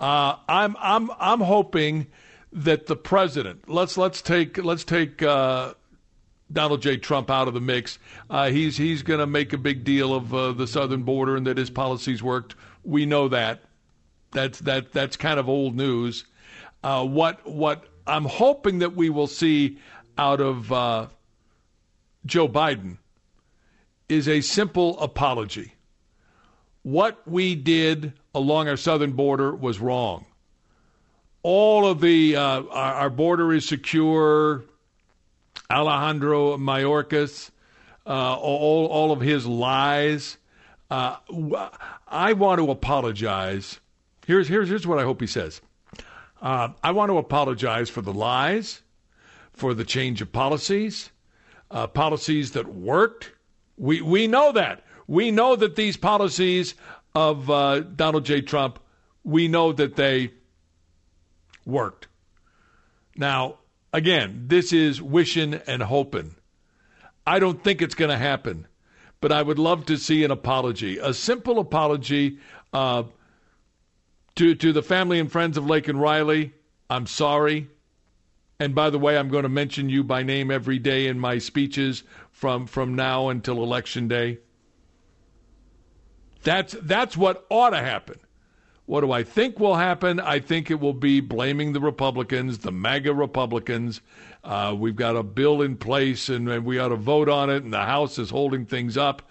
Uh, 0.00 0.36
I'm 0.48 0.76
I'm 0.80 1.10
I'm 1.20 1.40
hoping 1.40 2.06
that 2.52 2.86
the 2.86 2.96
president 2.96 3.68
let's 3.68 3.98
let's 3.98 4.22
take 4.22 4.56
let's 4.56 4.82
take 4.82 5.22
uh, 5.22 5.74
Donald 6.50 6.80
J. 6.80 6.96
Trump 6.96 7.30
out 7.30 7.48
of 7.48 7.54
the 7.54 7.60
mix. 7.60 7.98
Uh, 8.30 8.48
he's 8.48 8.78
he's 8.78 9.02
going 9.02 9.20
to 9.20 9.26
make 9.26 9.52
a 9.52 9.58
big 9.58 9.84
deal 9.84 10.14
of 10.14 10.34
uh, 10.34 10.52
the 10.52 10.66
southern 10.66 11.02
border 11.02 11.36
and 11.36 11.46
that 11.46 11.58
his 11.58 11.68
policies 11.68 12.22
worked. 12.22 12.54
We 12.82 13.04
know 13.04 13.28
that. 13.28 13.62
That's 14.32 14.60
that 14.60 14.92
that's 14.92 15.18
kind 15.18 15.38
of 15.38 15.50
old 15.50 15.76
news. 15.76 16.24
Uh, 16.82 17.04
what 17.04 17.46
what 17.46 17.84
I'm 18.06 18.24
hoping 18.24 18.78
that 18.78 18.96
we 18.96 19.10
will 19.10 19.26
see 19.26 19.78
out 20.16 20.40
of 20.40 20.72
uh, 20.72 21.08
Joe 22.24 22.48
Biden 22.48 22.96
is 24.08 24.28
a 24.28 24.40
simple 24.40 24.98
apology. 24.98 25.74
What 26.82 27.28
we 27.28 27.54
did 27.54 28.14
along 28.34 28.68
our 28.68 28.76
southern 28.76 29.12
border 29.12 29.54
was 29.54 29.80
wrong. 29.80 30.26
All 31.42 31.86
of 31.86 32.00
the 32.00 32.36
uh, 32.36 32.62
our, 32.62 32.94
our, 32.94 33.10
border 33.10 33.52
is 33.52 33.66
secure. 33.66 34.64
Alejandro 35.70 36.56
Mayorkas, 36.56 37.50
uh, 38.06 38.34
all 38.34 38.86
all 38.86 39.12
of 39.12 39.20
his 39.20 39.46
lies. 39.46 40.36
Uh, 40.90 41.16
I 42.08 42.32
want 42.32 42.58
to 42.58 42.70
apologize. 42.70 43.80
Here's 44.26 44.48
here's 44.48 44.68
here's 44.68 44.86
what 44.86 44.98
I 44.98 45.04
hope 45.04 45.20
he 45.20 45.26
says. 45.26 45.60
Uh, 46.42 46.70
I 46.82 46.90
want 46.90 47.10
to 47.10 47.18
apologize 47.18 47.88
for 47.88 48.00
the 48.00 48.12
lies, 48.12 48.82
for 49.52 49.74
the 49.74 49.84
change 49.84 50.20
of 50.22 50.32
policies, 50.32 51.10
uh, 51.70 51.86
policies 51.86 52.52
that 52.52 52.66
worked. 52.74 53.30
We 53.78 54.02
we 54.02 54.26
know 54.26 54.52
that. 54.52 54.84
We 55.06 55.30
know 55.30 55.56
that 55.56 55.74
these 55.74 55.96
policies 55.96 56.74
of 57.14 57.50
uh, 57.50 57.80
Donald 57.80 58.24
J. 58.24 58.40
Trump, 58.40 58.78
we 59.24 59.48
know 59.48 59.72
that 59.72 59.96
they 59.96 60.32
worked. 61.66 62.08
Now, 63.16 63.56
again, 63.92 64.44
this 64.46 64.72
is 64.72 65.02
wishing 65.02 65.54
and 65.54 65.82
hoping. 65.82 66.36
I 67.26 67.38
don't 67.38 67.62
think 67.62 67.82
it's 67.82 67.94
going 67.94 68.10
to 68.10 68.16
happen, 68.16 68.66
but 69.20 69.32
I 69.32 69.42
would 69.42 69.58
love 69.58 69.86
to 69.86 69.96
see 69.96 70.24
an 70.24 70.30
apology, 70.30 70.98
a 70.98 71.12
simple 71.12 71.58
apology 71.58 72.38
uh, 72.72 73.04
to 74.36 74.54
to 74.54 74.72
the 74.72 74.82
family 74.82 75.18
and 75.18 75.30
friends 75.30 75.56
of 75.56 75.64
Laken 75.64 76.00
Riley. 76.00 76.54
I'm 76.88 77.06
sorry. 77.06 77.68
And 78.58 78.74
by 78.74 78.90
the 78.90 78.98
way, 78.98 79.16
I'm 79.16 79.28
going 79.28 79.44
to 79.44 79.48
mention 79.48 79.88
you 79.88 80.04
by 80.04 80.22
name 80.22 80.50
every 80.50 80.78
day 80.78 81.06
in 81.06 81.18
my 81.18 81.38
speeches 81.38 82.02
from 82.30 82.66
from 82.66 82.94
now 82.94 83.28
until 83.28 83.62
election 83.62 84.08
day. 84.08 84.38
That's 86.42 86.74
that's 86.82 87.16
what 87.16 87.46
ought 87.50 87.70
to 87.70 87.78
happen. 87.78 88.18
What 88.86 89.02
do 89.02 89.12
I 89.12 89.22
think 89.22 89.60
will 89.60 89.76
happen? 89.76 90.18
I 90.18 90.40
think 90.40 90.68
it 90.68 90.80
will 90.80 90.94
be 90.94 91.20
blaming 91.20 91.72
the 91.72 91.80
Republicans, 91.80 92.58
the 92.58 92.72
MAGA 92.72 93.14
Republicans. 93.14 94.00
Uh, 94.42 94.74
we've 94.76 94.96
got 94.96 95.14
a 95.14 95.22
bill 95.22 95.62
in 95.62 95.76
place 95.76 96.28
and, 96.28 96.48
and 96.48 96.64
we 96.64 96.80
ought 96.80 96.88
to 96.88 96.96
vote 96.96 97.28
on 97.28 97.50
it, 97.50 97.62
and 97.62 97.72
the 97.72 97.84
House 97.84 98.18
is 98.18 98.30
holding 98.30 98.66
things 98.66 98.96
up. 98.96 99.22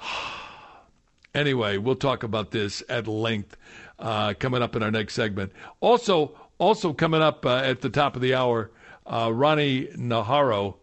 anyway, 1.34 1.76
we'll 1.76 1.96
talk 1.96 2.22
about 2.22 2.50
this 2.50 2.82
at 2.88 3.06
length 3.06 3.58
uh, 3.98 4.32
coming 4.38 4.62
up 4.62 4.74
in 4.74 4.82
our 4.82 4.90
next 4.90 5.12
segment. 5.12 5.52
Also, 5.80 6.34
also 6.56 6.94
coming 6.94 7.20
up 7.20 7.44
uh, 7.44 7.56
at 7.56 7.82
the 7.82 7.90
top 7.90 8.16
of 8.16 8.22
the 8.22 8.34
hour, 8.34 8.70
uh, 9.06 9.28
Roni 9.28 9.94
Naharo, 9.96 10.76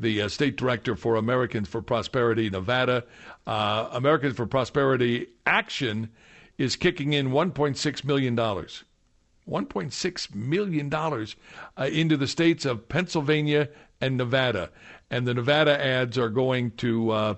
the 0.00 0.22
uh, 0.22 0.28
state 0.28 0.56
director 0.56 0.94
for 0.96 1.16
Americans 1.16 1.68
for 1.68 1.82
Prosperity 1.82 2.48
Nevada. 2.50 3.04
Uh, 3.46 3.88
Americans 3.92 4.36
for 4.36 4.46
Prosperity 4.46 5.26
Action 5.44 6.10
is 6.56 6.76
kicking 6.76 7.12
in 7.12 7.30
$1.6 7.30 8.04
million. 8.04 8.36
$1.6 8.36 10.34
million 10.34 10.94
uh, 10.94 11.84
into 11.84 12.16
the 12.16 12.26
states 12.26 12.64
of 12.64 12.88
Pennsylvania 12.88 13.68
and 14.00 14.16
Nevada. 14.16 14.70
And 15.10 15.26
the 15.26 15.34
Nevada 15.34 15.82
ads 15.82 16.16
are 16.18 16.28
going 16.28 16.72
to 16.72 17.10
uh, 17.10 17.34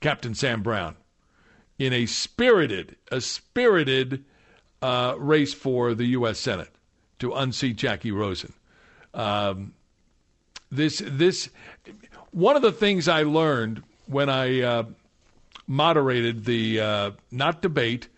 Captain 0.00 0.34
Sam 0.34 0.62
Brown 0.62 0.96
in 1.78 1.92
a 1.92 2.06
spirited, 2.06 2.96
a 3.10 3.20
spirited 3.20 4.24
uh, 4.80 5.14
race 5.18 5.54
for 5.54 5.94
the 5.94 6.06
U.S. 6.06 6.38
Senate 6.38 6.70
to 7.18 7.32
unseat 7.34 7.76
Jackie 7.76 8.12
Rosen. 8.12 8.52
Um, 9.14 9.74
this, 10.70 11.02
this, 11.04 11.48
one 12.30 12.56
of 12.56 12.62
the 12.62 12.72
things 12.72 13.08
I 13.08 13.22
learned 13.22 13.82
when 14.06 14.28
I 14.28 14.60
uh, 14.60 14.84
moderated 15.66 16.44
the 16.44 16.80
uh, 16.80 17.10
not 17.30 17.62
debate, 17.62 18.08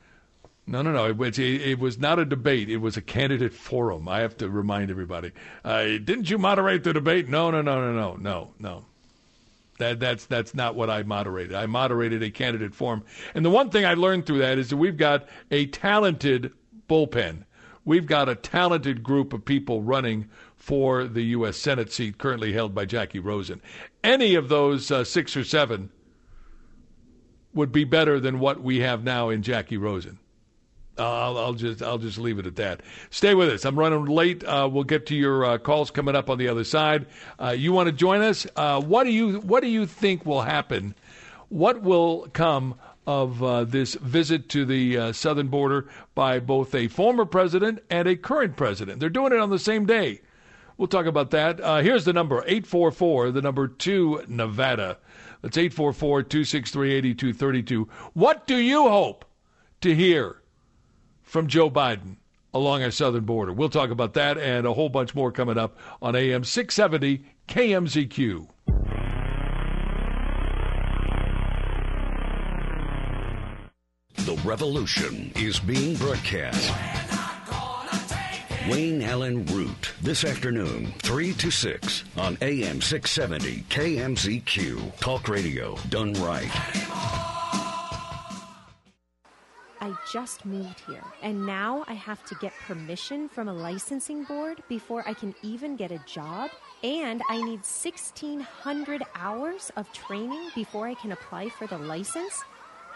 no, 0.67 0.83
no, 0.83 0.93
no. 0.93 1.07
It 1.07 1.17
was, 1.17 1.39
it 1.39 1.81
was 1.81 1.99
not 1.99 2.21
a 2.21 2.25
debate. 2.25 2.71
It 2.71 2.77
was 2.77 2.97
a 2.97 3.03
candidate 3.03 3.53
forum. 3.53 4.07
I 4.09 4.21
have 4.21 4.37
to 4.37 4.49
remind 4.49 4.91
everybody. 4.91 5.33
Uh, 5.65 5.83
didn't 5.83 6.31
you 6.31 6.39
moderate 6.39 6.85
the 6.85 6.93
debate? 6.93 7.29
No, 7.29 7.51
no, 7.51 7.61
no, 7.61 7.81
no, 7.81 7.93
no, 7.93 8.17
no, 8.17 8.55
no. 8.61 8.85
That, 9.79 9.99
that's 9.99 10.27
that's 10.27 10.55
not 10.55 10.77
what 10.77 10.91
I 10.91 11.03
moderated. 11.03 11.55
I 11.55 11.67
moderated 11.67 12.23
a 12.23 12.31
candidate 12.31 12.75
forum, 12.75 13.03
and 13.35 13.45
the 13.45 13.51
one 13.51 13.71
thing 13.71 13.87
I 13.87 13.95
learned 13.95 14.27
through 14.27 14.39
that 14.39 14.59
is 14.59 14.69
that 14.69 14.77
we've 14.77 14.99
got 14.99 15.27
a 15.51 15.67
talented 15.67 16.53
bullpen. 16.89 17.45
We've 17.87 18.07
got 18.07 18.29
a 18.29 18.35
talented 18.35 19.03
group 19.03 19.33
of 19.33 19.43
people 19.43 19.83
running 19.83 20.29
for 20.61 21.05
the 21.05 21.23
U.S. 21.23 21.57
Senate 21.57 21.91
seat 21.91 22.19
currently 22.19 22.53
held 22.53 22.75
by 22.75 22.85
Jackie 22.85 23.19
Rosen. 23.19 23.63
Any 24.05 24.35
of 24.35 24.51
those 24.51 24.91
uh, 24.91 25.05
six 25.05 25.35
or 25.35 25.43
seven 25.43 25.91
would 27.55 27.73
be 27.73 27.85
better 27.85 28.21
than 28.21 28.39
what 28.39 28.63
we 28.63 28.81
have 28.81 29.03
now 29.03 29.31
in 29.31 29.43
Jackie 29.43 29.79
Rosen. 29.79 30.19
I'll, 30.99 31.39
I'll, 31.39 31.55
just 31.55 31.83
I'll 31.83 31.99
just 31.99 32.19
leave 32.19 32.39
it 32.39 32.47
at 32.47 32.57
that. 32.57 32.83
Stay 33.09 33.35
with 33.35 33.49
us. 33.49 33.65
I'm 33.65 33.79
running 33.79 34.05
late. 34.05 34.45
Uh, 34.45 34.69
we'll 34.71 34.85
get 34.85 35.07
to 35.07 35.17
your 35.17 35.47
uh, 35.47 35.59
calls 35.59 35.91
coming 35.91 36.15
up 36.15 36.29
on 36.29 36.37
the 36.37 36.49
other 36.49 36.65
side. 36.65 37.07
Uh, 37.39 37.55
you 37.57 37.73
want 37.73 37.87
to 37.87 37.93
join 37.93 38.21
us? 38.21 38.47
Uh, 38.55 38.83
what 38.83 39.05
do 39.05 39.11
you 39.11 39.41
What 39.41 39.63
do 39.63 39.69
you 39.69 39.87
think 39.87 40.27
will 40.27 40.43
happen? 40.43 40.95
What 41.49 41.81
will 41.81 42.29
come 42.35 42.75
of 43.07 43.43
uh, 43.43 43.65
this 43.65 43.95
visit 43.95 44.51
to 44.51 44.67
the 44.67 44.99
uh, 44.99 45.13
southern 45.13 45.49
border 45.49 45.89
by 46.15 46.39
both 46.39 46.75
a 46.75 46.87
former 46.89 47.25
president 47.25 47.83
and 47.89 48.07
a 48.07 48.15
current 48.15 48.57
president? 48.57 49.01
They're 49.01 49.09
doing 49.09 49.33
it 49.33 49.39
on 49.39 49.49
the 49.49 49.59
same 49.59 49.87
day. 49.87 50.21
We'll 50.81 50.89
talk 50.89 51.07
about 51.07 51.31
that. 51.31 51.61
Uh, 51.61 51.83
here's 51.83 52.07
the 52.07 52.13
number: 52.13 52.43
eight 52.47 52.67
four 52.67 52.91
four. 52.91 53.31
The 53.31 53.43
number 53.43 53.69
two 53.69 54.25
Nevada. 54.27 54.99
That's 55.43 55.57
844 55.57 56.23
263 56.25 56.93
8232. 56.95 57.89
What 58.13 58.47
do 58.47 58.57
you 58.57 58.89
hope 58.89 59.25
to 59.81 59.95
hear? 59.95 60.41
from 61.31 61.47
Joe 61.47 61.71
Biden 61.71 62.17
along 62.53 62.83
our 62.83 62.91
southern 62.91 63.25
border. 63.25 63.53
We'll 63.53 63.69
talk 63.69 63.91
about 63.91 64.15
that 64.15 64.37
and 64.37 64.67
a 64.67 64.75
whole 64.75 64.89
bunch 64.89 65.15
more 65.15 65.31
coming 65.31 65.57
up 65.57 65.79
on 66.03 66.17
AM 66.17 66.43
670 66.43 67.25
KMZQ. 67.49 68.49
The 74.17 74.37
revolution 74.45 75.33
is 75.37 75.61
being 75.61 75.97
broadcast. 75.97 76.73
Wayne 78.69 79.01
Allen 79.03 79.47
Root 79.47 79.93
this 80.03 80.23
afternoon, 80.23 80.93
3 80.99 81.33
to 81.33 81.51
6 81.51 82.05
on 82.19 82.37
AM 82.43 82.83
670 82.83 83.65
KMZQ. 83.71 84.99
Talk 85.01 85.29
radio 85.29 85.77
done 85.89 86.13
right. 86.15 86.51
I 89.81 89.95
just 90.13 90.45
moved 90.45 90.81
here, 90.87 91.03
and 91.23 91.47
now 91.47 91.85
I 91.89 91.95
have 91.95 92.23
to 92.27 92.35
get 92.35 92.53
permission 92.67 93.31
from 93.31 93.49
a 93.49 93.55
licensing 93.55 94.25
board 94.25 94.63
before 94.69 95.09
I 95.09 95.15
can 95.15 95.35
even 95.43 95.77
get 95.77 95.91
a 95.91 96.03
job. 96.07 96.51
And 96.85 97.23
I 97.31 97.39
need 97.39 97.61
1,600 97.61 99.03
hours 99.15 99.73
of 99.77 99.91
training 99.93 100.51
before 100.55 100.87
I 100.87 100.95
can 100.95 101.13
apply 101.13 101.49
for 101.49 101.67
the 101.67 101.79
license. 101.79 102.43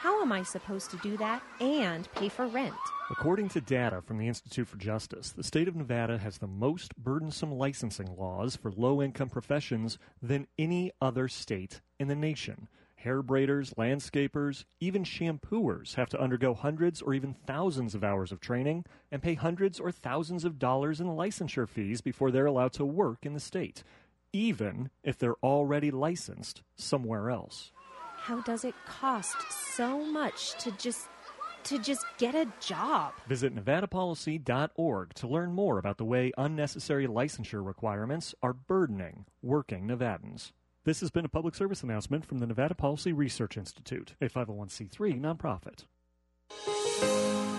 How 0.04 0.20
am 0.20 0.32
I 0.32 0.42
supposed 0.42 0.90
to 0.90 0.98
do 0.98 1.16
that 1.16 1.42
and 1.60 2.12
pay 2.12 2.28
for 2.28 2.46
rent? 2.46 2.74
According 3.10 3.48
to 3.48 3.62
data 3.62 4.02
from 4.02 4.18
the 4.18 4.28
Institute 4.28 4.68
for 4.68 4.76
Justice, 4.76 5.30
the 5.30 5.42
state 5.42 5.66
of 5.66 5.76
Nevada 5.76 6.18
has 6.18 6.36
the 6.36 6.46
most 6.46 6.94
burdensome 6.98 7.52
licensing 7.52 8.14
laws 8.14 8.54
for 8.54 8.70
low 8.70 9.00
income 9.00 9.30
professions 9.30 9.96
than 10.20 10.46
any 10.58 10.92
other 11.00 11.26
state 11.26 11.80
in 11.98 12.08
the 12.08 12.14
nation. 12.14 12.68
Hair 12.96 13.22
braiders, 13.22 13.72
landscapers, 13.76 14.66
even 14.78 15.04
shampooers 15.04 15.94
have 15.94 16.10
to 16.10 16.20
undergo 16.20 16.52
hundreds 16.52 17.00
or 17.00 17.14
even 17.14 17.32
thousands 17.46 17.94
of 17.94 18.04
hours 18.04 18.30
of 18.30 18.40
training 18.40 18.84
and 19.10 19.22
pay 19.22 19.32
hundreds 19.32 19.80
or 19.80 19.90
thousands 19.90 20.44
of 20.44 20.58
dollars 20.58 21.00
in 21.00 21.06
licensure 21.06 21.66
fees 21.66 22.02
before 22.02 22.30
they're 22.30 22.44
allowed 22.44 22.74
to 22.74 22.84
work 22.84 23.24
in 23.24 23.32
the 23.32 23.40
state, 23.40 23.82
even 24.34 24.90
if 25.02 25.16
they're 25.16 25.42
already 25.42 25.90
licensed 25.90 26.60
somewhere 26.76 27.30
else. 27.30 27.72
How 28.24 28.40
does 28.40 28.64
it 28.64 28.74
cost 28.86 29.36
so 29.76 30.02
much 30.02 30.54
to 30.62 30.70
just 30.78 31.08
to 31.64 31.78
just 31.78 32.06
get 32.16 32.34
a 32.34 32.50
job? 32.58 33.12
Visit 33.28 33.54
nevadapolicy.org 33.54 35.12
to 35.12 35.28
learn 35.28 35.52
more 35.52 35.78
about 35.78 35.98
the 35.98 36.06
way 36.06 36.32
unnecessary 36.38 37.06
licensure 37.06 37.62
requirements 37.62 38.34
are 38.42 38.54
burdening 38.54 39.26
working 39.42 39.86
Nevadans. 39.86 40.52
This 40.84 41.00
has 41.00 41.10
been 41.10 41.26
a 41.26 41.28
public 41.28 41.54
service 41.54 41.82
announcement 41.82 42.24
from 42.24 42.38
the 42.38 42.46
Nevada 42.46 42.74
Policy 42.74 43.12
Research 43.12 43.58
Institute, 43.58 44.14
a 44.22 44.30
501c3 44.30 45.20
nonprofit. 45.20 45.84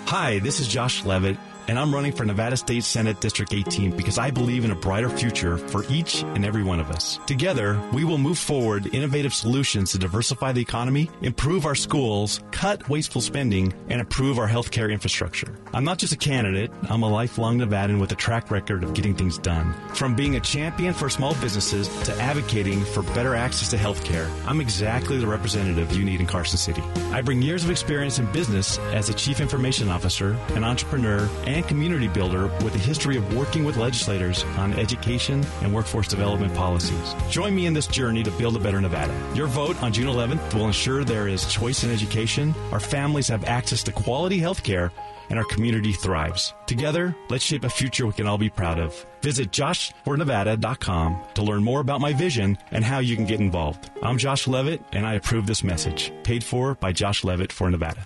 Hi, 0.07 0.39
this 0.39 0.60
is 0.60 0.67
Josh 0.67 1.05
Levitt, 1.05 1.38
and 1.67 1.79
I'm 1.79 1.93
running 1.93 2.12
for 2.12 2.25
Nevada 2.25 2.57
State 2.57 2.84
Senate 2.84 3.19
District 3.19 3.53
18 3.53 3.95
because 3.95 4.17
I 4.17 4.31
believe 4.31 4.65
in 4.65 4.72
a 4.72 4.75
brighter 4.75 5.10
future 5.10 5.57
for 5.57 5.84
each 5.89 6.22
and 6.22 6.45
every 6.45 6.63
one 6.63 6.79
of 6.79 6.89
us. 6.91 7.19
Together, 7.25 7.81
we 7.93 8.03
will 8.03 8.17
move 8.17 8.38
forward 8.38 8.93
innovative 8.93 9.34
solutions 9.34 9.91
to 9.91 9.98
diversify 9.98 10.51
the 10.51 10.62
economy, 10.62 11.10
improve 11.22 11.65
our 11.65 11.75
schools, 11.75 12.41
cut 12.51 12.88
wasteful 12.89 13.22
spending, 13.22 13.74
and 13.89 14.00
improve 14.00 14.38
our 14.38 14.48
healthcare 14.48 14.91
infrastructure. 14.91 15.55
I'm 15.74 15.84
not 15.84 15.98
just 15.98 16.13
a 16.13 16.17
candidate, 16.17 16.72
I'm 16.89 17.03
a 17.03 17.10
lifelong 17.10 17.57
Nevadan 17.57 18.00
with 18.00 18.12
a 18.12 18.15
track 18.15 18.51
record 18.51 18.84
of 18.84 18.93
getting 18.93 19.15
things 19.15 19.38
done. 19.38 19.74
From 19.93 20.15
being 20.15 20.36
a 20.36 20.39
champion 20.39 20.93
for 20.93 21.10
small 21.10 21.34
businesses 21.36 21.88
to 22.03 22.15
advocating 22.22 22.84
for 22.84 23.01
better 23.01 23.36
access 23.36 23.69
to 23.72 23.77
healthcare, 23.77 24.29
I'm 24.45 24.62
exactly 24.62 25.17
the 25.17 25.27
representative 25.27 25.95
you 25.95 26.03
need 26.03 26.19
in 26.19 26.27
Carson 26.27 26.57
City. 26.57 26.81
I 27.12 27.22
bring 27.22 27.41
years 27.41 27.63
of 27.63 27.72
experience 27.72 28.19
in 28.19 28.31
business 28.31 28.77
as 28.93 29.10
a 29.10 29.13
chief 29.13 29.39
information 29.39 29.89
officer, 29.89 30.38
an 30.50 30.63
entrepreneur, 30.63 31.29
and 31.45 31.55
and 31.56 31.68
community 31.68 32.08
builder 32.08 32.48
with 32.64 32.76
a 32.76 32.80
history 32.80 33.18
of 33.18 33.36
working 33.36 33.64
with 33.64 33.78
legislators 33.78 34.44
on 34.58 34.74
education 34.74 35.44
and 35.62 35.74
workforce 35.74 36.08
development 36.08 36.54
policies. 36.54 37.16
Join 37.30 37.56
me 37.56 37.66
in 37.66 37.74
this 37.74 37.88
journey 37.88 38.24
to 38.24 38.32
build 38.32 38.56
a 38.56 38.60
better 38.60 38.80
Nevada. 38.80 39.14
Your 39.34 39.48
vote 39.48 39.82
on 39.82 39.94
June 39.94 40.08
11th 40.08 40.54
will 40.54 40.68
ensure 40.68 41.04
there 41.04 41.28
is 41.28 41.52
choice 41.52 41.84
in 41.84 41.92
education, 41.92 42.54
our 42.72 42.80
families 42.80 43.30
have 43.30 43.46
access 43.46 43.84
to 43.84 43.92
quality 43.92 44.38
health 44.38 44.64
care, 44.64 44.92
and 45.30 45.40
our 45.40 45.46
community 45.46 45.94
thrives. 45.94 46.54
Together, 46.68 47.16
let's 47.30 47.44
shape 47.44 47.64
a 47.64 47.70
future 47.70 48.06
we 48.06 48.14
can 48.14 48.28
all 48.28 48.38
be 48.38 48.50
proud 48.50 48.78
of. 48.78 49.06
Visit 49.22 49.52
joshfornevada.com 49.52 51.24
to 51.34 51.42
learn 51.42 51.64
more 51.64 51.80
about 51.80 52.02
my 52.02 52.14
vision 52.14 52.58
and 52.72 52.84
how 52.84 53.00
you 53.00 53.16
can 53.16 53.26
get 53.26 53.40
involved. 53.40 53.90
I'm 54.04 54.18
Josh 54.18 54.48
Levitt, 54.48 54.84
and 54.92 55.06
I 55.06 55.14
approve 55.14 55.48
this 55.48 55.64
message. 55.64 56.12
Paid 56.24 56.44
for 56.44 56.76
by 56.76 56.92
Josh 56.92 57.24
Levitt 57.24 57.52
for 57.52 57.72
Nevada. 57.72 58.06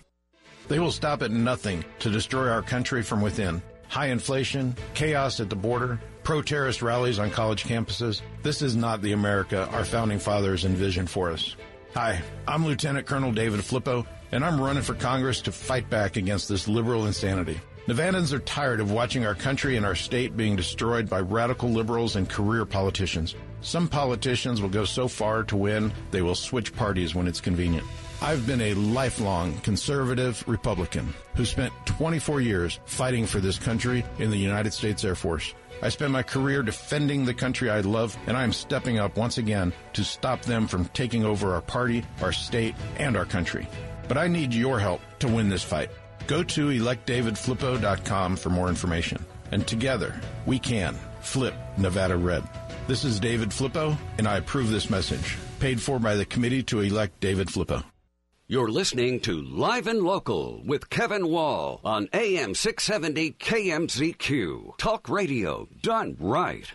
They 0.67 0.79
will 0.79 0.91
stop 0.91 1.21
at 1.21 1.31
nothing 1.31 1.83
to 1.99 2.09
destroy 2.09 2.49
our 2.49 2.61
country 2.61 3.03
from 3.03 3.21
within. 3.21 3.61
High 3.87 4.07
inflation, 4.07 4.75
chaos 4.93 5.39
at 5.39 5.49
the 5.49 5.55
border, 5.55 5.99
pro 6.23 6.41
terrorist 6.41 6.81
rallies 6.81 7.19
on 7.19 7.29
college 7.29 7.65
campuses. 7.65 8.21
This 8.41 8.61
is 8.61 8.75
not 8.75 9.01
the 9.01 9.11
America 9.11 9.67
our 9.71 9.83
founding 9.83 10.19
fathers 10.19 10.63
envisioned 10.65 11.09
for 11.09 11.31
us. 11.31 11.55
Hi, 11.93 12.21
I'm 12.47 12.65
Lieutenant 12.65 13.05
Colonel 13.05 13.33
David 13.33 13.59
Flippo, 13.59 14.05
and 14.31 14.45
I'm 14.45 14.61
running 14.61 14.83
for 14.83 14.93
Congress 14.93 15.41
to 15.41 15.51
fight 15.51 15.89
back 15.89 16.15
against 16.15 16.47
this 16.47 16.69
liberal 16.69 17.05
insanity. 17.05 17.59
Nevadans 17.87 18.31
are 18.31 18.39
tired 18.39 18.79
of 18.79 18.91
watching 18.91 19.25
our 19.25 19.35
country 19.35 19.75
and 19.75 19.85
our 19.85 19.95
state 19.95 20.37
being 20.37 20.55
destroyed 20.55 21.09
by 21.09 21.19
radical 21.19 21.69
liberals 21.69 22.15
and 22.15 22.29
career 22.29 22.63
politicians. 22.63 23.35
Some 23.59 23.89
politicians 23.89 24.61
will 24.61 24.69
go 24.69 24.85
so 24.85 25.07
far 25.07 25.43
to 25.43 25.57
win, 25.57 25.91
they 26.11 26.21
will 26.21 26.35
switch 26.35 26.73
parties 26.73 27.13
when 27.13 27.27
it's 27.27 27.41
convenient. 27.41 27.85
I've 28.23 28.45
been 28.45 28.61
a 28.61 28.75
lifelong 28.75 29.57
conservative 29.61 30.43
Republican 30.47 31.11
who 31.33 31.43
spent 31.43 31.73
24 31.87 32.39
years 32.39 32.79
fighting 32.85 33.25
for 33.25 33.39
this 33.39 33.57
country 33.57 34.05
in 34.19 34.29
the 34.29 34.37
United 34.37 34.73
States 34.73 35.03
Air 35.03 35.15
Force. 35.15 35.55
I 35.81 35.89
spent 35.89 36.11
my 36.11 36.21
career 36.21 36.61
defending 36.61 37.25
the 37.25 37.33
country 37.33 37.71
I 37.71 37.79
love, 37.79 38.15
and 38.27 38.37
I 38.37 38.43
am 38.43 38.53
stepping 38.53 38.99
up 38.99 39.17
once 39.17 39.39
again 39.39 39.73
to 39.93 40.03
stop 40.03 40.43
them 40.43 40.67
from 40.67 40.85
taking 40.89 41.25
over 41.25 41.55
our 41.55 41.63
party, 41.63 42.05
our 42.21 42.31
state, 42.31 42.75
and 42.97 43.17
our 43.17 43.25
country. 43.25 43.67
But 44.07 44.19
I 44.19 44.27
need 44.27 44.53
your 44.53 44.79
help 44.79 45.01
to 45.17 45.27
win 45.27 45.49
this 45.49 45.63
fight. 45.63 45.89
Go 46.27 46.43
to 46.43 46.67
electdavidflippo.com 46.67 48.35
for 48.35 48.49
more 48.51 48.69
information. 48.69 49.25
And 49.51 49.65
together, 49.65 50.13
we 50.45 50.59
can 50.59 50.95
flip 51.21 51.55
Nevada 51.75 52.17
red. 52.17 52.43
This 52.85 53.03
is 53.03 53.19
David 53.19 53.49
Flippo, 53.49 53.97
and 54.19 54.27
I 54.27 54.37
approve 54.37 54.69
this 54.69 54.91
message. 54.91 55.37
Paid 55.59 55.81
for 55.81 55.97
by 55.97 56.15
the 56.15 56.25
committee 56.25 56.61
to 56.63 56.81
elect 56.81 57.19
David 57.19 57.47
Flippo. 57.47 57.83
You're 58.51 58.67
listening 58.67 59.21
to 59.21 59.41
Live 59.41 59.87
and 59.87 60.01
Local 60.01 60.61
with 60.65 60.89
Kevin 60.89 61.29
Wall 61.29 61.79
on 61.85 62.09
AM 62.11 62.53
670 62.53 63.31
KMZQ. 63.39 64.77
Talk 64.77 65.07
radio 65.07 65.69
done 65.81 66.17
right. 66.19 66.69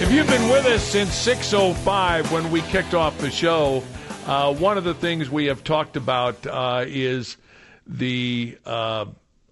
If 0.00 0.10
you've 0.10 0.26
been 0.26 0.48
with 0.48 0.64
us 0.64 0.82
since 0.82 1.10
6.05 1.26 2.32
when 2.32 2.50
we 2.50 2.62
kicked 2.62 2.94
off 2.94 3.18
the 3.18 3.30
show, 3.30 3.84
uh, 4.24 4.54
one 4.54 4.78
of 4.78 4.84
the 4.84 4.94
things 4.94 5.28
we 5.28 5.44
have 5.44 5.62
talked 5.64 5.98
about 5.98 6.46
uh, 6.46 6.86
is 6.88 7.36
the 7.86 8.56
uh, 8.64 9.04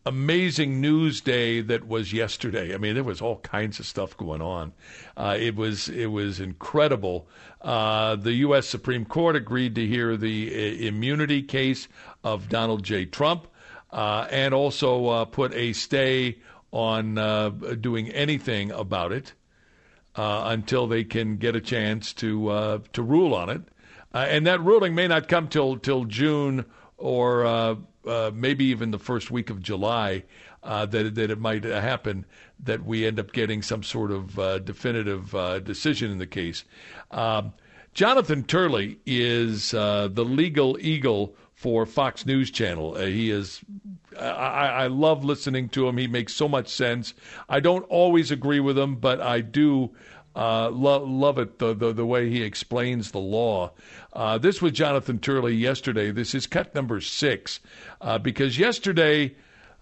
amazing 0.04 0.80
news 0.80 1.20
day 1.20 1.60
that 1.60 1.86
was 1.86 2.12
yesterday. 2.12 2.74
I 2.74 2.78
mean, 2.78 2.94
there 2.94 3.04
was 3.04 3.20
all 3.20 3.38
kinds 3.38 3.78
of 3.78 3.86
stuff 3.86 4.16
going 4.16 4.42
on. 4.42 4.72
Uh, 5.16 5.36
it 5.38 5.54
was 5.54 5.88
it 5.88 6.06
was 6.06 6.40
incredible. 6.40 7.28
Uh, 7.60 8.16
the 8.16 8.32
U.S. 8.34 8.66
Supreme 8.68 9.04
Court 9.04 9.36
agreed 9.36 9.74
to 9.76 9.86
hear 9.86 10.16
the 10.16 10.50
uh, 10.52 10.86
immunity 10.88 11.42
case 11.42 11.88
of 12.24 12.48
Donald 12.48 12.82
J. 12.82 13.06
Trump, 13.06 13.46
uh, 13.90 14.26
and 14.30 14.52
also 14.54 15.06
uh, 15.06 15.24
put 15.24 15.54
a 15.54 15.72
stay 15.72 16.38
on 16.72 17.18
uh, 17.18 17.50
doing 17.50 18.08
anything 18.08 18.70
about 18.72 19.12
it 19.12 19.34
until 20.14 20.86
they 20.86 21.04
can 21.04 21.36
get 21.36 21.54
a 21.54 21.60
chance 21.60 22.12
to 22.12 22.82
to 22.92 23.02
rule 23.02 23.34
on 23.34 23.48
it. 23.50 23.62
and 24.12 24.46
that 24.46 24.60
ruling 24.60 24.94
may 24.94 25.06
not 25.06 25.28
come 25.28 25.48
till 25.48 25.76
till 25.78 26.04
June 26.04 26.64
or 26.96 27.76
uh, 28.06 28.30
maybe 28.34 28.64
even 28.66 28.90
the 28.90 28.98
first 28.98 29.30
week 29.30 29.50
of 29.50 29.62
July 29.62 30.24
uh, 30.62 30.86
that 30.86 31.14
that 31.14 31.30
it 31.30 31.38
might 31.38 31.64
happen 31.64 32.24
that 32.60 32.84
we 32.84 33.06
end 33.06 33.18
up 33.18 33.32
getting 33.32 33.62
some 33.62 33.82
sort 33.82 34.10
of 34.10 34.38
uh, 34.38 34.58
definitive 34.60 35.34
uh, 35.34 35.58
decision 35.60 36.10
in 36.10 36.18
the 36.18 36.26
case. 36.26 36.64
Um, 37.10 37.52
Jonathan 37.94 38.44
Turley 38.44 38.98
is 39.04 39.74
uh, 39.74 40.08
the 40.10 40.24
legal 40.24 40.78
eagle 40.80 41.34
for 41.54 41.84
Fox 41.84 42.24
News 42.24 42.50
Channel. 42.50 42.96
Uh, 42.96 43.06
he 43.06 43.30
is. 43.30 43.60
I, 44.18 44.24
I 44.24 44.86
love 44.88 45.24
listening 45.24 45.68
to 45.70 45.88
him. 45.88 45.96
He 45.96 46.06
makes 46.06 46.34
so 46.34 46.48
much 46.48 46.68
sense. 46.68 47.14
I 47.48 47.60
don't 47.60 47.84
always 47.84 48.30
agree 48.30 48.60
with 48.60 48.78
him, 48.78 48.96
but 48.96 49.20
I 49.20 49.40
do 49.40 49.90
uh, 50.34 50.70
lo- 50.70 51.04
love 51.04 51.38
it 51.38 51.58
the, 51.58 51.74
the, 51.74 51.92
the 51.92 52.06
way 52.06 52.30
he 52.30 52.42
explains 52.42 53.10
the 53.10 53.18
law. 53.18 53.72
Uh, 54.12 54.38
this 54.38 54.62
was 54.62 54.72
Jonathan 54.72 55.18
Turley 55.18 55.54
yesterday. 55.54 56.10
This 56.10 56.34
is 56.34 56.46
cut 56.46 56.74
number 56.74 57.00
six 57.00 57.60
uh, 58.00 58.18
because 58.18 58.58
yesterday, 58.58 59.34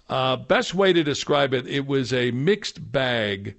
uh, 0.08 0.36
best 0.36 0.74
way 0.74 0.92
to 0.92 1.02
describe 1.02 1.54
it, 1.54 1.66
it 1.66 1.86
was 1.86 2.12
a 2.12 2.30
mixed 2.32 2.90
bag 2.90 3.56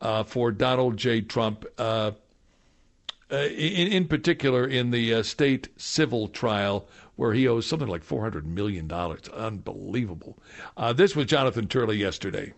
uh, 0.00 0.24
for 0.24 0.50
Donald 0.50 0.96
J. 0.96 1.20
Trump. 1.20 1.64
Uh, 1.78 2.12
in, 3.30 3.88
in 3.88 4.08
particular, 4.08 4.66
in 4.66 4.90
the 4.90 5.22
state 5.22 5.68
civil 5.78 6.28
trial 6.28 6.86
where 7.16 7.32
he 7.32 7.48
owes 7.48 7.66
something 7.66 7.88
like 7.88 8.04
$400 8.04 8.44
million. 8.44 8.92
Unbelievable. 8.92 10.38
this 10.94 11.16
was 11.16 11.26
Jonathan 11.26 11.66
Turley 11.66 11.96
yesterday. 11.96 12.52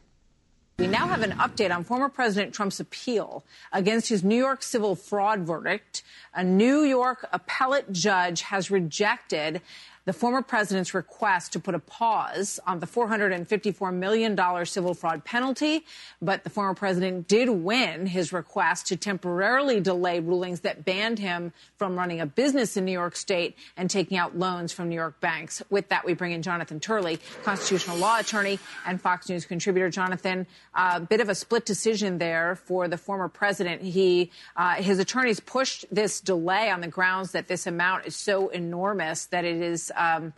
We 0.76 0.88
now 0.88 1.06
have 1.06 1.22
an 1.22 1.30
update 1.32 1.72
on 1.72 1.84
former 1.84 2.08
President 2.08 2.52
Trump's 2.52 2.80
appeal 2.80 3.44
against 3.72 4.08
his 4.08 4.24
New 4.24 4.36
York 4.36 4.60
civil 4.60 4.96
fraud 4.96 5.40
verdict. 5.40 6.02
A 6.34 6.42
New 6.42 6.82
York 6.82 7.28
appellate 7.32 7.92
judge 7.92 8.42
has 8.42 8.72
rejected 8.72 9.60
the 10.04 10.12
former 10.12 10.42
president's 10.42 10.94
request 10.94 11.52
to 11.52 11.60
put 11.60 11.74
a 11.74 11.78
pause 11.78 12.60
on 12.66 12.80
the 12.80 12.86
$454 12.86 13.94
million 13.94 14.66
civil 14.66 14.94
fraud 14.94 15.24
penalty. 15.24 15.84
But 16.20 16.44
the 16.44 16.50
former 16.50 16.74
president 16.74 17.28
did 17.28 17.48
win 17.48 18.06
his 18.06 18.32
request 18.32 18.88
to 18.88 18.96
temporarily 18.96 19.80
delay 19.80 20.20
rulings 20.20 20.60
that 20.60 20.84
banned 20.84 21.18
him 21.18 21.52
from 21.76 21.96
running 21.96 22.20
a 22.20 22.26
business 22.26 22.76
in 22.76 22.84
New 22.84 22.92
York 22.92 23.16
State 23.16 23.56
and 23.76 23.88
taking 23.88 24.18
out 24.18 24.36
loans 24.38 24.72
from 24.72 24.88
New 24.88 24.94
York 24.94 25.20
banks. 25.20 25.62
With 25.70 25.88
that, 25.88 26.04
we 26.04 26.14
bring 26.14 26.32
in 26.32 26.42
Jonathan 26.42 26.80
Turley, 26.80 27.18
constitutional 27.42 27.96
law 27.96 28.18
attorney 28.18 28.58
and 28.86 29.00
Fox 29.00 29.28
News 29.28 29.46
contributor. 29.46 29.88
Jonathan, 29.88 30.46
a 30.74 30.80
uh, 30.80 31.00
bit 31.00 31.20
of 31.20 31.28
a 31.28 31.34
split 31.34 31.64
decision 31.64 32.18
there 32.18 32.56
for 32.56 32.88
the 32.88 32.98
former 32.98 33.28
president. 33.28 33.82
He, 33.82 34.30
uh, 34.56 34.74
his 34.74 34.98
attorneys 34.98 35.40
pushed 35.40 35.86
this 35.90 36.20
delay 36.20 36.70
on 36.70 36.80
the 36.80 36.88
grounds 36.88 37.32
that 37.32 37.48
this 37.48 37.66
amount 37.66 38.06
is 38.06 38.16
so 38.16 38.48
enormous 38.48 39.26
that 39.26 39.44
it 39.44 39.56
is 39.56 39.92
um, 39.96 40.32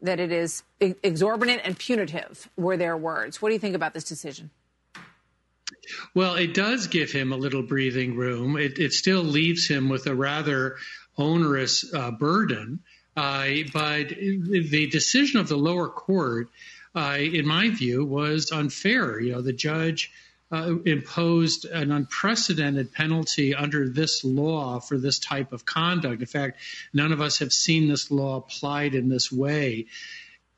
that 0.00 0.18
it 0.18 0.32
is 0.32 0.62
exorbitant 0.80 1.62
and 1.64 1.78
punitive, 1.78 2.48
were 2.56 2.76
their 2.76 2.96
words. 2.96 3.40
What 3.40 3.50
do 3.50 3.54
you 3.54 3.60
think 3.60 3.76
about 3.76 3.94
this 3.94 4.04
decision? 4.04 4.50
Well, 6.14 6.34
it 6.34 6.54
does 6.54 6.86
give 6.86 7.10
him 7.10 7.32
a 7.32 7.36
little 7.36 7.62
breathing 7.62 8.16
room. 8.16 8.56
It, 8.56 8.78
it 8.78 8.92
still 8.92 9.22
leaves 9.22 9.66
him 9.68 9.88
with 9.88 10.06
a 10.06 10.14
rather 10.14 10.76
onerous 11.16 11.92
uh, 11.94 12.10
burden. 12.10 12.80
Uh, 13.16 13.46
but 13.72 14.08
the 14.08 14.88
decision 14.90 15.40
of 15.40 15.48
the 15.48 15.56
lower 15.56 15.88
court, 15.88 16.48
uh, 16.94 17.18
in 17.20 17.46
my 17.46 17.68
view, 17.70 18.04
was 18.04 18.50
unfair. 18.50 19.20
You 19.20 19.32
know, 19.32 19.42
the 19.42 19.52
judge 19.52 20.10
uh, 20.52 20.76
imposed 20.84 21.64
an 21.64 21.90
unprecedented 21.90 22.92
penalty 22.92 23.54
under 23.54 23.88
this 23.88 24.22
law 24.22 24.78
for 24.80 24.98
this 24.98 25.18
type 25.18 25.52
of 25.52 25.64
conduct. 25.64 26.20
In 26.20 26.26
fact, 26.26 26.60
none 26.92 27.10
of 27.10 27.20
us 27.20 27.38
have 27.38 27.52
seen 27.52 27.88
this 27.88 28.10
law 28.10 28.36
applied 28.36 28.94
in 28.94 29.08
this 29.08 29.32
way. 29.32 29.86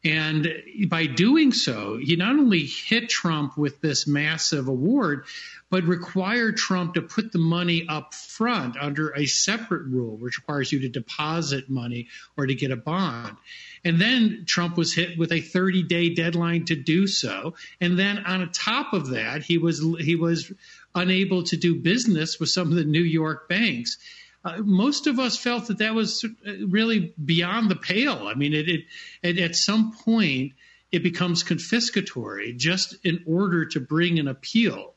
And 0.04 0.62
by 0.88 1.06
doing 1.06 1.52
so, 1.52 1.96
he 1.96 2.16
not 2.16 2.38
only 2.38 2.66
hit 2.66 3.08
Trump 3.08 3.56
with 3.56 3.80
this 3.80 4.06
massive 4.06 4.68
award, 4.68 5.24
but 5.70 5.84
required 5.84 6.58
Trump 6.58 6.94
to 6.94 7.02
put 7.02 7.32
the 7.32 7.38
money 7.38 7.86
up 7.88 8.12
front 8.12 8.76
under 8.78 9.10
a 9.16 9.24
separate 9.24 9.86
rule, 9.86 10.16
which 10.16 10.38
requires 10.38 10.70
you 10.70 10.80
to 10.80 10.88
deposit 10.88 11.70
money 11.70 12.08
or 12.36 12.46
to 12.46 12.54
get 12.54 12.70
a 12.70 12.76
bond. 12.76 13.36
And 13.82 13.98
then 13.98 14.44
Trump 14.46 14.76
was 14.76 14.94
hit 14.94 15.18
with 15.18 15.32
a 15.32 15.40
30 15.40 15.84
day 15.84 16.14
deadline 16.14 16.66
to 16.66 16.76
do 16.76 17.06
so. 17.06 17.54
And 17.80 17.98
then 17.98 18.18
on 18.18 18.52
top 18.52 18.92
of 18.92 19.10
that, 19.10 19.42
he 19.42 19.56
was 19.56 19.80
he 20.00 20.16
was 20.16 20.52
unable 20.94 21.42
to 21.44 21.56
do 21.56 21.74
business 21.74 22.38
with 22.38 22.50
some 22.50 22.68
of 22.68 22.76
the 22.76 22.84
New 22.84 23.02
York 23.02 23.48
banks. 23.48 23.98
Uh, 24.44 24.59
most 24.59 25.07
of 25.07 25.18
us 25.18 25.38
felt 25.38 25.68
that 25.68 25.78
that 25.78 25.94
was 25.94 26.24
really 26.66 27.14
beyond 27.24 27.70
the 27.70 27.76
pale. 27.76 28.28
I 28.28 28.35
mean, 28.35 28.52
it, 28.52 28.68
it, 28.68 28.85
it 29.22 29.38
at 29.38 29.57
some 29.57 29.92
point 29.92 30.52
it 30.92 31.02
becomes 31.02 31.42
confiscatory 31.42 32.57
just 32.57 32.96
in 33.04 33.24
order 33.26 33.64
to 33.66 33.80
bring 33.80 34.18
an 34.18 34.28
appeal. 34.28 34.94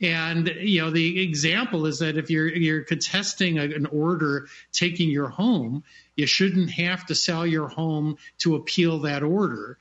And 0.00 0.48
you 0.48 0.80
know, 0.80 0.90
the 0.90 1.22
example 1.22 1.86
is 1.86 1.98
that 1.98 2.16
if 2.16 2.30
you're 2.30 2.48
you're 2.48 2.84
contesting 2.84 3.58
a, 3.58 3.64
an 3.64 3.86
order 3.86 4.48
taking 4.72 5.10
your 5.10 5.28
home, 5.28 5.84
you 6.16 6.26
shouldn't 6.26 6.70
have 6.70 7.06
to 7.06 7.14
sell 7.14 7.46
your 7.46 7.68
home 7.68 8.16
to 8.38 8.56
appeal 8.56 9.00
that 9.00 9.22
order. 9.22 9.78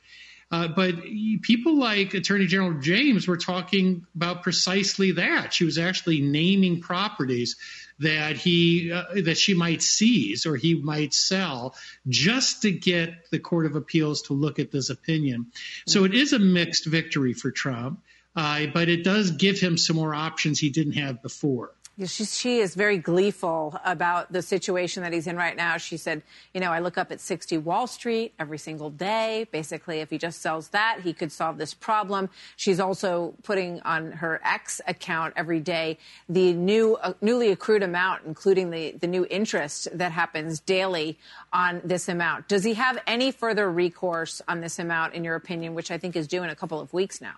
Uh, 0.52 0.68
but 0.68 0.96
people 1.42 1.78
like 1.78 2.14
Attorney 2.14 2.48
General 2.48 2.80
James 2.80 3.28
were 3.28 3.38
talking 3.38 4.06
about 4.16 4.42
precisely 4.44 5.12
that. 5.14 5.54
She 5.54 5.64
was 5.64 5.78
actually 5.78 6.22
naming 6.22 6.82
properties 6.82 7.56
that 8.00 8.38
he 8.38 8.92
uh, 8.92 9.04
that 9.24 9.38
she 9.38 9.54
might 9.54 9.82
seize 9.82 10.46
or 10.46 10.56
he 10.56 10.74
might 10.74 11.14
sell 11.14 11.76
just 12.08 12.64
to 12.64 12.72
get 12.72 13.30
the 13.30 13.40
Court 13.40 13.66
of 13.66 13.76
Appeals 13.76 14.24
to 14.24 14.34
look 14.34 14.58
at 14.58 14.72
this 14.72 14.90
opinion. 14.90 15.48
So 15.86 16.06
it 16.06 16.16
is 16.16 16.34
a 16.34 16.40
mixed 16.40 16.86
victory 16.86 17.34
for 17.34 17.52
Trump 17.52 18.02
uh, 18.36 18.68
but 18.74 18.90
it 18.90 19.04
does 19.04 19.32
give 19.32 19.60
him 19.60 19.78
some 19.78 19.96
more 19.96 20.14
options 20.14 20.60
he 20.60 20.70
didn't 20.70 20.94
have 20.94 21.22
before. 21.22 21.72
She, 22.06 22.24
she, 22.24 22.60
is 22.60 22.76
very 22.76 22.98
gleeful 22.98 23.78
about 23.84 24.32
the 24.32 24.42
situation 24.42 25.04
that 25.04 25.12
he's 25.12 25.28
in 25.28 25.36
right 25.36 25.56
now. 25.56 25.76
She 25.76 25.98
said, 25.98 26.24
You 26.54 26.62
know, 26.62 26.72
I 26.72 26.80
look 26.80 26.98
up 26.98 27.12
at 27.12 27.20
60 27.20 27.58
Wall 27.58 27.88
Street 27.88 28.34
every 28.40 28.58
single 28.58 28.90
day. 28.90 29.48
Basically, 29.52 30.00
if 30.00 30.10
he 30.10 30.18
just 30.18 30.42
sells 30.42 30.70
that, 30.70 31.02
he 31.04 31.12
could 31.12 31.30
solve 31.30 31.58
this 31.58 31.74
problem. 31.74 32.30
She's 32.56 32.80
also 32.80 33.34
putting 33.44 33.82
on 33.82 34.14
her 34.14 34.40
X 34.46 34.80
account 34.88 35.34
every 35.36 35.60
day 35.60 35.98
the 36.30 36.54
new, 36.54 36.96
uh, 36.96 37.14
newly 37.20 37.52
accrued 37.52 37.84
amount, 37.84 38.22
including 38.26 38.70
the, 38.70 38.92
the 38.92 39.08
new 39.08 39.26
interest 39.30 39.90
that 39.92 40.14
happens 40.14 40.62
daily 40.62 41.18
on 41.52 41.82
this 41.84 42.08
amount. 42.08 42.48
Does 42.48 42.64
he 42.64 42.76
have 42.76 42.98
any 43.08 43.32
further 43.32 43.70
recourse 43.70 44.42
on 44.48 44.62
this 44.62 44.80
amount, 44.80 45.16
in 45.16 45.26
your 45.26 45.36
opinion, 45.36 45.76
which 45.76 45.92
I 45.92 45.98
think 45.98 46.16
is 46.16 46.28
due 46.28 46.44
in 46.44 46.50
a 46.50 46.56
couple 46.56 46.80
of 46.80 46.94
weeks 46.94 47.20
now? 47.20 47.36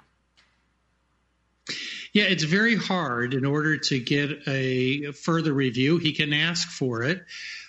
Yeah, 2.13 2.23
it's 2.23 2.43
very 2.43 2.75
hard 2.75 3.33
in 3.33 3.45
order 3.45 3.77
to 3.77 3.99
get 3.99 4.47
a 4.47 5.11
further 5.13 5.53
review. 5.53 5.97
He 5.97 6.11
can 6.11 6.33
ask 6.33 6.67
for 6.67 7.03
it. 7.03 7.23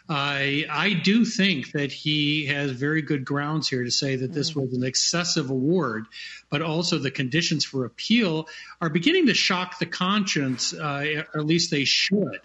I 0.09 0.67
I 0.69 0.95
do 0.95 1.25
think 1.25 1.73
that 1.73 1.93
he 1.93 2.47
has 2.47 2.73
very 2.73 3.03
good 3.03 3.25
grounds 3.25 3.69
here 3.69 3.85
to 3.85 3.91
say 3.91 4.17
that 4.17 4.33
this 4.33 4.55
was 4.55 4.73
an 4.75 4.83
excessive 4.83 5.51
award, 5.51 6.07
but 6.51 6.61
also 6.61 6.99
the 6.99 7.11
conditions 7.11 7.65
for 7.65 7.85
appeal 7.85 8.49
are 8.81 8.91
beginning 8.91 9.27
to 9.27 9.35
shock 9.35 9.79
the 9.79 9.87
conscience, 9.87 10.75
uh, 10.75 11.23
or 11.33 11.41
at 11.41 11.47
least 11.47 11.71
they 11.71 11.85
should. 11.85 12.41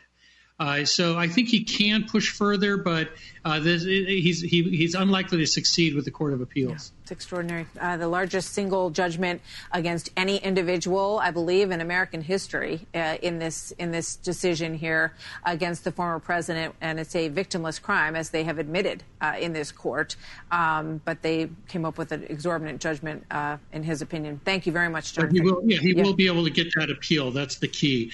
Uh, 0.59 0.85
so 0.85 1.15
I 1.15 1.27
think 1.27 1.49
he 1.49 1.63
can 1.63 2.05
push 2.05 2.31
further, 2.31 2.77
but 2.77 3.11
uh, 3.45 3.59
this, 3.59 3.83
he's 3.83 4.41
he, 4.41 4.63
he's 4.63 4.95
unlikely 4.95 5.37
to 5.37 5.45
succeed 5.45 5.93
with 5.93 6.03
the 6.05 6.09
Court 6.09 6.33
of 6.33 6.41
Appeals. 6.41 6.91
Yeah, 6.95 7.01
it's 7.03 7.11
extraordinary. 7.11 7.67
Uh, 7.79 7.97
the 7.97 8.07
largest 8.07 8.53
single 8.53 8.89
judgment 8.89 9.41
against 9.71 10.09
any 10.17 10.37
individual, 10.37 11.19
I 11.21 11.29
believe, 11.29 11.69
in 11.69 11.79
American 11.79 12.21
history 12.21 12.87
uh, 12.95 13.17
in 13.21 13.37
this 13.37 13.69
in 13.77 13.91
this 13.91 14.15
decision 14.15 14.73
here 14.73 15.13
against 15.45 15.83
the 15.83 15.91
former 15.91 16.17
president, 16.19 16.73
and 16.81 16.99
it's 16.99 17.15
a 17.15 17.29
victimless 17.29 17.79
crime, 17.79 18.15
as 18.15 18.31
they 18.31 18.43
have 18.43 18.57
admitted 18.57 19.03
uh, 19.21 19.35
in 19.39 19.53
this 19.53 19.71
court. 19.71 20.15
Um, 20.49 21.01
but 21.05 21.21
they 21.21 21.51
came 21.67 21.85
up 21.85 21.99
with 21.99 22.11
an 22.11 22.23
exorbitant 22.23 22.81
judgment, 22.81 23.25
uh, 23.29 23.57
in 23.73 23.83
his 23.83 24.01
opinion. 24.01 24.41
Thank 24.43 24.65
you 24.65 24.71
very 24.71 24.89
much, 24.89 25.13
John. 25.13 25.29
He 25.29 25.39
will, 25.39 25.61
yeah, 25.65 25.77
he 25.77 25.93
yeah. 25.93 26.01
will 26.01 26.15
be 26.15 26.25
able 26.25 26.45
to 26.45 26.49
get 26.49 26.73
that 26.77 26.89
appeal. 26.89 27.29
That's 27.29 27.57
the 27.57 27.67
key. 27.67 28.11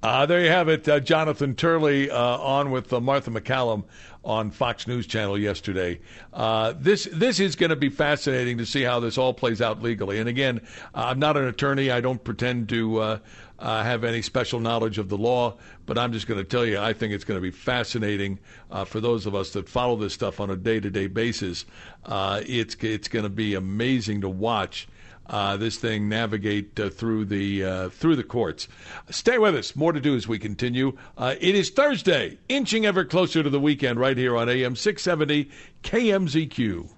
Uh, 0.00 0.26
there 0.26 0.40
you 0.40 0.48
have 0.48 0.68
it. 0.68 0.88
Uh, 0.88 1.00
Jonathan 1.00 1.56
Turley 1.56 2.08
uh, 2.08 2.16
on 2.16 2.70
with 2.70 2.92
uh, 2.92 3.00
Martha 3.00 3.30
MacCallum 3.30 3.82
on 4.24 4.52
Fox 4.52 4.86
News 4.86 5.08
Channel 5.08 5.36
yesterday. 5.36 5.98
Uh, 6.32 6.72
this 6.78 7.08
this 7.12 7.40
is 7.40 7.56
going 7.56 7.70
to 7.70 7.76
be 7.76 7.88
fascinating 7.88 8.58
to 8.58 8.66
see 8.66 8.82
how 8.82 9.00
this 9.00 9.18
all 9.18 9.34
plays 9.34 9.60
out 9.60 9.82
legally. 9.82 10.20
And 10.20 10.28
again, 10.28 10.60
I'm 10.94 11.18
not 11.18 11.36
an 11.36 11.48
attorney. 11.48 11.90
I 11.90 12.00
don't 12.00 12.22
pretend 12.22 12.68
to 12.68 13.00
uh, 13.00 13.18
have 13.58 14.04
any 14.04 14.22
special 14.22 14.60
knowledge 14.60 14.98
of 14.98 15.08
the 15.08 15.18
law. 15.18 15.56
But 15.84 15.98
I'm 15.98 16.12
just 16.12 16.28
going 16.28 16.38
to 16.38 16.44
tell 16.44 16.64
you, 16.64 16.78
I 16.78 16.92
think 16.92 17.12
it's 17.12 17.24
going 17.24 17.38
to 17.38 17.42
be 17.42 17.50
fascinating 17.50 18.38
for 18.86 19.00
those 19.00 19.26
of 19.26 19.34
us 19.34 19.50
that 19.54 19.68
follow 19.68 19.96
this 19.96 20.14
stuff 20.14 20.38
on 20.38 20.48
a 20.48 20.56
day 20.56 20.78
to 20.78 20.90
day 20.90 21.08
basis. 21.08 21.64
it's 22.06 22.76
it's 22.80 23.08
going 23.08 23.24
to 23.24 23.30
be 23.30 23.54
amazing 23.54 24.20
to 24.20 24.28
watch 24.28 24.86
uh, 25.28 25.56
this 25.56 25.76
thing 25.76 26.08
navigate 26.08 26.78
uh, 26.78 26.90
through 26.90 27.26
the 27.26 27.64
uh, 27.64 27.88
through 27.90 28.16
the 28.16 28.24
courts. 28.24 28.68
Stay 29.10 29.38
with 29.38 29.54
us. 29.54 29.76
More 29.76 29.92
to 29.92 30.00
do 30.00 30.14
as 30.16 30.26
we 30.26 30.38
continue. 30.38 30.96
Uh, 31.16 31.34
it 31.40 31.54
is 31.54 31.70
Thursday, 31.70 32.38
inching 32.48 32.86
ever 32.86 33.04
closer 33.04 33.42
to 33.42 33.50
the 33.50 33.60
weekend, 33.60 33.98
right 33.98 34.16
here 34.16 34.36
on 34.36 34.48
AM 34.48 34.76
670 34.76 35.50
KMZQ. 35.82 36.88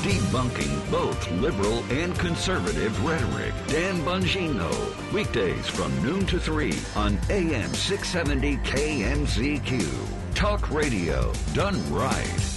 Debunking 0.00 0.90
both 0.90 1.30
liberal 1.32 1.84
and 1.90 2.18
conservative 2.18 3.04
rhetoric. 3.04 3.52
Dan 3.66 4.00
Bongino. 4.00 5.12
Weekdays 5.12 5.68
from 5.68 5.94
noon 6.02 6.24
to 6.26 6.40
3 6.40 6.72
on 6.96 7.18
AM 7.28 7.74
670 7.74 8.56
KMZQ. 8.58 10.19
Talk 10.40 10.70
radio 10.70 11.30
done 11.52 11.76
right. 11.92 12.50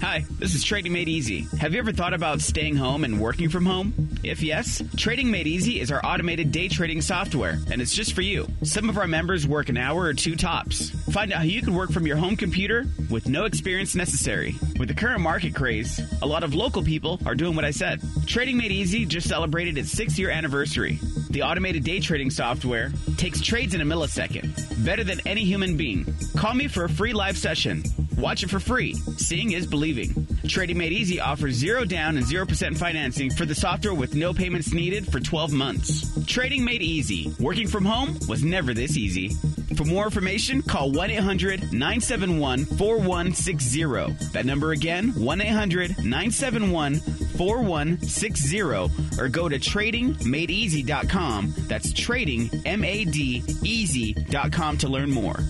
Hi, 0.00 0.24
this 0.38 0.54
is 0.54 0.64
Trading 0.64 0.90
Made 0.90 1.06
Easy. 1.06 1.46
Have 1.60 1.74
you 1.74 1.78
ever 1.78 1.92
thought 1.92 2.14
about 2.14 2.40
staying 2.40 2.76
home 2.76 3.04
and 3.04 3.20
working 3.20 3.50
from 3.50 3.66
home? 3.66 3.92
If 4.22 4.42
yes, 4.42 4.82
Trading 4.96 5.30
Made 5.30 5.46
Easy 5.46 5.80
is 5.80 5.92
our 5.92 6.00
automated 6.02 6.50
day 6.50 6.68
trading 6.68 7.02
software, 7.02 7.58
and 7.70 7.82
it's 7.82 7.94
just 7.94 8.14
for 8.14 8.22
you. 8.22 8.48
Some 8.62 8.88
of 8.88 8.96
our 8.96 9.06
members 9.06 9.46
work 9.46 9.68
an 9.68 9.76
hour 9.76 10.04
or 10.04 10.14
two 10.14 10.34
tops. 10.34 10.88
Find 11.12 11.30
out 11.30 11.40
how 11.40 11.44
you 11.44 11.60
can 11.60 11.74
work 11.74 11.90
from 11.90 12.06
your 12.06 12.16
home 12.16 12.36
computer 12.36 12.86
with 13.10 13.28
no 13.28 13.44
experience 13.44 13.94
necessary. 13.94 14.54
With 14.78 14.88
the 14.88 14.94
current 14.94 15.20
market 15.20 15.54
craze, 15.54 16.00
a 16.22 16.26
lot 16.26 16.42
of 16.42 16.54
local 16.54 16.82
people 16.82 17.20
are 17.26 17.34
doing 17.34 17.54
what 17.54 17.66
I 17.66 17.70
said. 17.70 18.00
Trading 18.26 18.56
Made 18.56 18.72
Easy 18.72 19.04
just 19.04 19.28
celebrated 19.28 19.76
its 19.76 19.92
six 19.92 20.18
year 20.18 20.30
anniversary. 20.30 21.00
The 21.34 21.42
automated 21.42 21.82
day 21.82 21.98
trading 21.98 22.30
software 22.30 22.92
takes 23.16 23.40
trades 23.40 23.74
in 23.74 23.80
a 23.80 23.84
millisecond, 23.84 24.84
better 24.84 25.02
than 25.02 25.18
any 25.26 25.44
human 25.44 25.76
being. 25.76 26.06
Call 26.36 26.54
me 26.54 26.68
for 26.68 26.84
a 26.84 26.88
free 26.88 27.12
live 27.12 27.36
session. 27.36 27.82
Watch 28.16 28.44
it 28.44 28.50
for 28.50 28.60
free. 28.60 28.94
Seeing 29.16 29.50
is 29.50 29.66
believing. 29.66 30.28
Trading 30.46 30.78
Made 30.78 30.92
Easy 30.92 31.18
offers 31.18 31.56
zero 31.56 31.84
down 31.84 32.16
and 32.16 32.24
0% 32.24 32.78
financing 32.78 33.30
for 33.30 33.46
the 33.46 33.54
software 33.56 33.94
with 33.94 34.14
no 34.14 34.32
payments 34.32 34.72
needed 34.72 35.10
for 35.10 35.18
12 35.18 35.52
months. 35.52 36.24
Trading 36.24 36.64
Made 36.64 36.82
Easy. 36.82 37.34
Working 37.40 37.66
from 37.66 37.84
home 37.84 38.16
was 38.28 38.44
never 38.44 38.72
this 38.72 38.96
easy. 38.96 39.30
For 39.76 39.84
more 39.84 40.04
information, 40.04 40.62
call 40.62 40.92
1 40.92 41.10
800 41.10 41.72
971 41.72 42.64
4160. 42.64 43.84
That 44.32 44.46
number 44.46 44.70
again, 44.70 45.08
1 45.16 45.40
800 45.40 45.98
971 45.98 47.00
4160, 47.36 48.62
or 48.62 49.28
go 49.28 49.48
to 49.48 49.58
tradingmadeeasy.com. 49.58 51.54
That's 51.68 51.92
trading, 51.92 52.50
to 54.78 54.88
learn 54.88 55.10
more. 55.10 55.40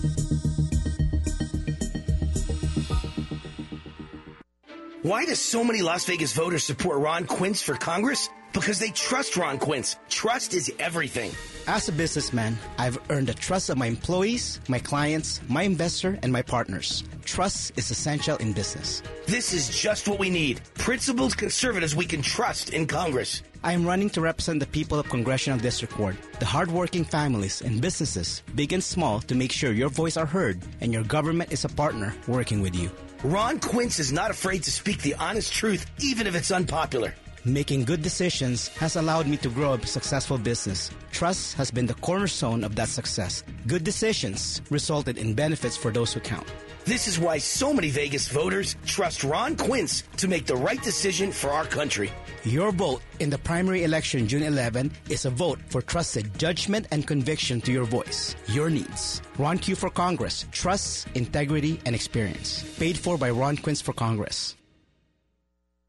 Why 5.01 5.25
do 5.25 5.35
so 5.35 5.63
many 5.63 5.81
Las 5.81 6.05
Vegas 6.05 6.33
voters 6.33 6.63
support 6.63 6.99
Ron 6.99 7.25
Quince 7.25 7.61
for 7.61 7.75
Congress? 7.75 8.29
because 8.55 8.79
they 8.79 8.89
trust 8.89 9.35
Ron 9.35 9.59
Quince. 9.59 9.97
Trust 10.09 10.53
is 10.53 10.71
everything. 10.79 11.31
As 11.67 11.89
a 11.89 11.91
businessman, 11.91 12.59
I've 12.77 12.99
earned 13.09 13.25
the 13.25 13.33
trust 13.33 13.71
of 13.71 13.77
my 13.77 13.87
employees, 13.87 14.59
my 14.67 14.77
clients, 14.77 15.41
my 15.47 15.63
investor, 15.63 16.19
and 16.21 16.31
my 16.31 16.43
partners. 16.43 17.03
Trust 17.23 17.71
is 17.75 17.89
essential 17.89 18.37
in 18.37 18.53
business. 18.53 19.01
This 19.25 19.51
is 19.51 19.75
just 19.75 20.07
what 20.07 20.19
we 20.19 20.29
need. 20.29 20.61
Principled 20.75 21.35
conservatives 21.35 21.95
we 21.95 22.05
can 22.05 22.21
trust 22.21 22.69
in 22.69 22.85
Congress. 22.85 23.41
I 23.63 23.73
am 23.73 23.83
running 23.83 24.11
to 24.11 24.21
represent 24.21 24.59
the 24.59 24.67
people 24.67 24.99
of 24.99 25.09
Congressional 25.09 25.57
District 25.57 25.97
Ward, 25.97 26.17
the 26.37 26.45
hardworking 26.45 27.03
families 27.03 27.61
and 27.61 27.81
businesses, 27.81 28.43
big 28.53 28.71
and 28.71 28.83
small, 28.83 29.19
to 29.21 29.33
make 29.33 29.51
sure 29.51 29.71
your 29.71 29.89
voice 29.89 30.17
are 30.17 30.27
heard 30.27 30.61
and 30.81 30.93
your 30.93 31.03
government 31.03 31.51
is 31.51 31.65
a 31.65 31.69
partner 31.69 32.13
working 32.27 32.61
with 32.61 32.75
you. 32.75 32.91
Ron 33.23 33.59
Quince 33.59 33.97
is 33.97 34.11
not 34.11 34.29
afraid 34.29 34.61
to 34.63 34.71
speak 34.71 35.01
the 35.01 35.15
honest 35.15 35.51
truth, 35.51 35.87
even 35.97 36.27
if 36.27 36.35
it's 36.35 36.51
unpopular. 36.51 37.15
Making 37.47 37.85
good 37.85 38.01
decisions 38.01 38.69
has 38.69 38.95
allowed 38.95 39.27
me 39.27 39.37
to 39.37 39.49
grow 39.49 39.73
a 39.73 39.85
successful 39.85 40.39
business. 40.39 40.89
Trust 41.11 41.53
has 41.57 41.69
been 41.69 41.85
the 41.85 41.93
cornerstone 41.93 42.63
of 42.63 42.75
that 42.75 42.89
success. 42.89 43.43
Good 43.67 43.83
decisions 43.83 44.63
resulted 44.71 45.19
in 45.19 45.35
benefits 45.35 45.77
for 45.77 45.91
those 45.91 46.11
who 46.11 46.21
count. 46.21 46.51
This 46.85 47.07
is 47.07 47.19
why 47.19 47.37
so 47.37 47.71
many 47.71 47.91
Vegas 47.91 48.27
voters 48.29 48.75
trust 48.87 49.23
Ron 49.23 49.55
Quince 49.57 50.01
to 50.17 50.27
make 50.27 50.47
the 50.47 50.55
right 50.55 50.81
decision 50.81 51.31
for 51.31 51.51
our 51.51 51.65
country. 51.65 52.11
Your 52.45 52.71
vote 52.71 53.03
in 53.19 53.29
the 53.29 53.37
primary 53.37 53.83
election 53.83 54.27
June 54.27 54.41
11 54.41 54.91
is 55.09 55.25
a 55.25 55.29
vote 55.29 55.59
for 55.69 55.83
trusted 55.83 56.39
judgment 56.39 56.87
and 56.89 57.05
conviction 57.05 57.61
to 57.61 57.71
your 57.71 57.85
voice, 57.85 58.35
your 58.47 58.71
needs. 58.71 59.21
Ron 59.37 59.59
Q 59.59 59.75
for 59.75 59.91
Congress. 59.91 60.47
Trust, 60.51 61.09
integrity, 61.13 61.79
and 61.85 61.93
experience. 61.93 62.63
Paid 62.79 62.97
for 62.97 63.19
by 63.19 63.29
Ron 63.29 63.57
Quince 63.57 63.81
for 63.81 63.93
Congress. 63.93 64.55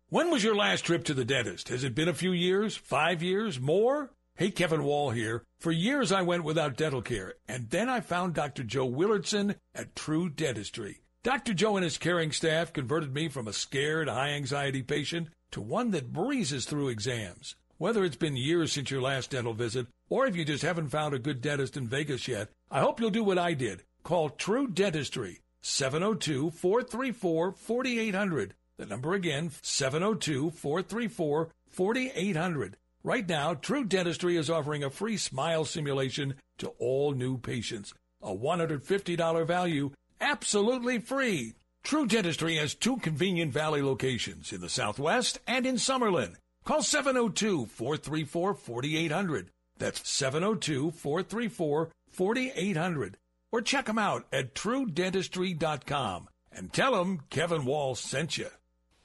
When 0.09 0.31
was 0.31 0.45
your 0.45 0.55
last 0.55 0.83
trip 0.83 1.03
to 1.07 1.15
the 1.15 1.25
dentist? 1.25 1.69
Has 1.69 1.83
it 1.83 1.97
been 1.97 2.07
a 2.07 2.15
few 2.15 2.31
years? 2.31 2.77
Five 2.77 3.25
years? 3.25 3.59
More? 3.59 4.13
Hey, 4.37 4.53
Kevin 4.53 4.85
Wall 4.85 5.11
here. 5.11 5.43
For 5.59 5.73
years 5.73 6.13
I 6.13 6.23
went 6.23 6.45
without 6.45 6.77
dental 6.77 7.03
care, 7.03 7.35
and 7.49 7.71
then 7.71 7.89
I 7.89 7.99
found 7.99 8.33
Dr. 8.33 8.63
Joe 8.63 8.89
Willardson 8.89 9.57
at 9.75 9.97
True 9.97 10.29
Dentistry. 10.29 11.03
Dr. 11.25 11.55
Joe 11.55 11.77
and 11.77 11.83
his 11.83 11.99
caring 11.99 12.31
staff 12.31 12.73
converted 12.73 13.13
me 13.13 13.27
from 13.27 13.49
a 13.49 13.53
scared, 13.53 14.09
high 14.09 14.29
anxiety 14.29 14.81
patient 14.81 15.27
to 15.51 15.61
one 15.61 15.91
that 15.91 16.13
breezes 16.13 16.67
through 16.67 16.91
exams. 16.91 17.57
Whether 17.77 18.05
it's 18.05 18.15
been 18.15 18.37
years 18.37 18.71
since 18.71 18.93
your 18.93 19.03
last 19.03 19.31
dental 19.31 19.55
visit, 19.55 19.89
or 20.09 20.25
if 20.25 20.37
you 20.37 20.45
just 20.45 20.63
haven't 20.63 20.91
found 20.91 21.15
a 21.15 21.19
good 21.19 21.41
dentist 21.41 21.77
in 21.77 21.89
Vegas 21.89 22.29
yet, 22.29 22.51
I 22.71 22.79
hope 22.79 23.01
you'll 23.01 23.11
do 23.11 23.25
what 23.25 23.39
I 23.39 23.55
did. 23.55 23.83
Call 24.05 24.31
True 24.31 24.69
Dentistry, 24.69 25.41
702 25.63 26.53
434 26.53 27.51
4800. 27.51 28.55
The 28.79 28.87
number 28.87 29.15
again, 29.15 29.53
702 29.63 30.51
434 30.51 31.49
4800. 31.71 32.77
Right 33.03 33.29
now, 33.29 33.55
True 33.55 33.85
Dentistry 33.85 34.37
is 34.37 34.51
offering 34.51 34.85
a 34.85 34.91
free 34.91 35.17
smile 35.17 35.65
simulation 35.65 36.35
to 36.59 36.69
all 36.79 37.13
new 37.13 37.39
patients. 37.39 37.95
A 38.21 38.35
$150 38.35 39.47
value, 39.47 39.93
absolutely 40.21 40.99
free. 40.99 41.55
True 41.85 42.07
Dentistry 42.07 42.57
has 42.57 42.75
two 42.75 42.97
convenient 42.99 43.53
Valley 43.53 43.81
locations 43.81 44.53
in 44.53 44.61
the 44.61 44.69
Southwest 44.69 45.39
and 45.47 45.65
in 45.65 45.77
Summerlin. 45.77 46.35
Call 46.65 46.83
702 46.83 47.67
434 47.67 48.55
4800. 48.55 49.51
That's 49.79 50.07
702 50.09 50.91
434 50.91 51.91
4800. 52.11 53.17
Or 53.53 53.63
check 53.63 53.87
them 53.87 53.99
out 53.99 54.27
at 54.33 54.55
truedentistry.com 54.55 56.29
and 56.51 56.73
tell 56.73 56.93
them 56.93 57.23
Kevin 57.31 57.65
Wall 57.65 57.95
sent 57.95 58.37
you. 58.37 58.49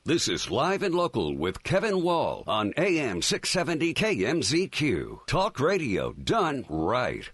This 0.04 0.28
is 0.28 0.50
Live 0.50 0.82
and 0.82 0.96
Local 0.96 1.38
with 1.38 1.62
Kevin 1.62 2.02
Wall 2.02 2.44
on 2.48 2.74
AM 2.76 3.22
670 3.22 3.94
KMZQ. 3.94 5.28
Talk 5.28 5.60
radio 5.60 6.12
done 6.14 6.66
right. 6.68 7.30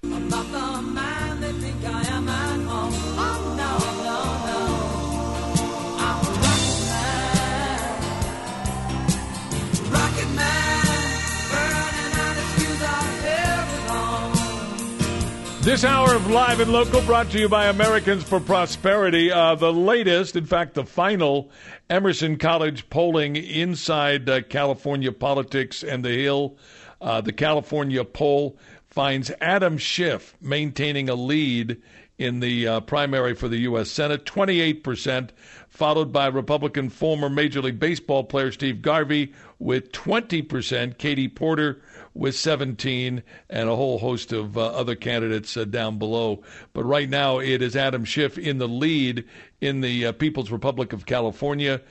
This 15.67 15.84
hour 15.84 16.15
of 16.15 16.32
Live 16.32 16.62
and 16.62 16.71
Local 16.71 17.01
brought 17.01 17.30
to 17.32 17.39
you 17.39 17.49
by 17.49 17.65
Americans 17.65 18.23
for 18.23 18.39
Prosperity. 18.39 19.30
Uh, 19.30 19.56
the 19.56 19.73
latest, 19.73 20.38
in 20.38 20.45
fact, 20.45 20.75
the 20.75 20.86
final 20.86 21.51
Emerson 21.89 22.38
College 22.38 22.89
polling 22.89 23.36
inside 23.36 24.30
uh, 24.30 24.43
California 24.43 25.12
politics 25.12 25.84
and 25.84 26.06
the 26.06 26.13
Hill. 26.13 26.56
Uh, 27.01 27.19
the 27.19 27.34
California 27.34 28.06
poll 28.06 28.58
finds 28.86 29.30
Adam 29.41 29.77
Schiff 29.77 30.38
maintaining 30.39 31.10
a 31.10 31.15
lead 31.15 31.82
in 32.17 32.39
the 32.39 32.67
uh, 32.67 32.80
primary 32.82 33.36
for 33.36 33.47
the 33.47 33.60
U.S. 33.60 33.91
Senate, 33.91 34.25
28%, 34.25 35.30
followed 35.69 36.12
by 36.12 36.27
Republican 36.27 36.89
former 36.89 37.30
Major 37.30 37.62
League 37.62 37.80
Baseball 37.80 38.23
player 38.23 38.51
Steve 38.51 38.82
Garvey 38.82 39.34
with 39.60 39.91
20%, 39.91 40.97
Katie 40.97 41.27
Porter 41.27 41.82
with 42.15 42.36
17, 42.36 43.21
and 43.49 43.69
a 43.69 43.75
whole 43.75 43.99
host 43.99 44.34
of 44.34 44.58
uh, 44.58 44.65
other 44.65 44.95
candidates 44.95 45.56
uh, 45.56 45.65
down 45.65 45.99
below. 45.99 46.41
But 46.73 46.86
right 46.86 47.10
now, 47.10 47.38
it 47.38 47.62
is 47.62 47.75
Adam 47.75 48.03
Schiff 48.03 48.38
in 48.39 48.58
the 48.58 48.67
lead 48.67 49.23
in 49.62 49.82
the 49.82 50.08
uh, 50.08 50.12
People's 50.13 50.49
Republic 50.49 50.93
of 50.93 51.06
California, 51.06 51.82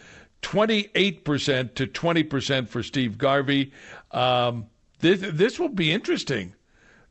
28% 0.43 1.75
to 1.75 1.87
20% 1.87 2.69
for 2.69 2.83
Steve 2.83 3.17
Garvey. 3.17 3.73
Um, 4.11 4.67
this, 4.99 5.21
this 5.21 5.61
will 5.61 5.69
be 5.69 5.93
interesting. 5.93 6.56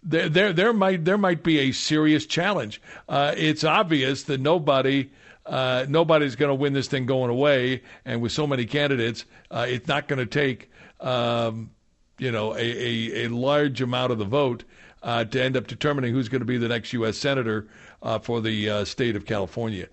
There, 0.08 0.30
there, 0.30 0.54
there 0.54 0.72
might 0.72 1.04
there 1.04 1.18
might 1.18 1.41
be 1.41 1.58
a 1.60 1.72
serious 1.72 2.28
challenge. 2.28 2.80
Uh, 3.10 3.34
it's 3.36 3.63
obvious 3.63 4.24
that 4.24 4.39
nobody 4.39 5.10
uh, 5.48 5.86
nobody's 5.89 6.36
going 6.36 6.50
to 6.50 6.56
win 6.56 6.74
this 6.74 6.88
thing 6.88 7.08
going 7.08 7.32
away, 7.32 7.82
and 8.06 8.22
with 8.22 8.32
so 8.32 8.46
many 8.46 8.65
candidates, 8.65 9.26
uh, 9.50 9.65
it's 9.68 9.88
not 9.88 10.08
going 10.08 10.20
to 10.20 10.26
take 10.28 10.70
um, 11.00 11.72
you 12.20 12.32
know 12.32 12.54
a, 12.54 12.60
a, 12.60 13.26
a, 13.26 13.28
large 13.30 13.82
amount 13.82 14.12
of 14.12 14.20
the 14.20 14.26
vote 14.26 14.63
uh, 15.02 15.24
to 15.26 15.44
end 15.44 15.58
up 15.58 15.65
determining 15.65 16.13
who's 16.13 16.30
going 16.30 16.41
to 16.41 16.46
be 16.46 16.58
the 16.58 16.68
next 16.68 16.94
U.S. 16.94 17.18
senator 17.18 17.68
uh, 18.04 18.20
for 18.20 18.41
the 18.41 18.70
uh, 18.70 18.86
state 18.86 19.15
of 19.15 19.26
California. 19.26 19.88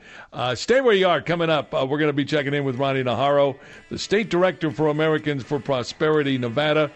Stay 0.55 0.83
where 0.83 0.95
you 0.95 1.09
are. 1.09 1.23
Coming 1.23 1.49
up, 1.49 1.73
we're 1.73 1.99
going 1.99 2.09
to 2.09 2.13
be 2.13 2.27
checking 2.27 2.53
in 2.53 2.65
with 2.65 2.77
Ronnie 2.77 3.03
Naharo, 3.03 3.57
the 3.89 3.99
state 3.99 4.29
director 4.29 4.71
for 4.71 4.89
Americans 4.89 5.43
for 5.43 5.59
Prosperity 5.59 6.37
Nevada. 6.37 6.91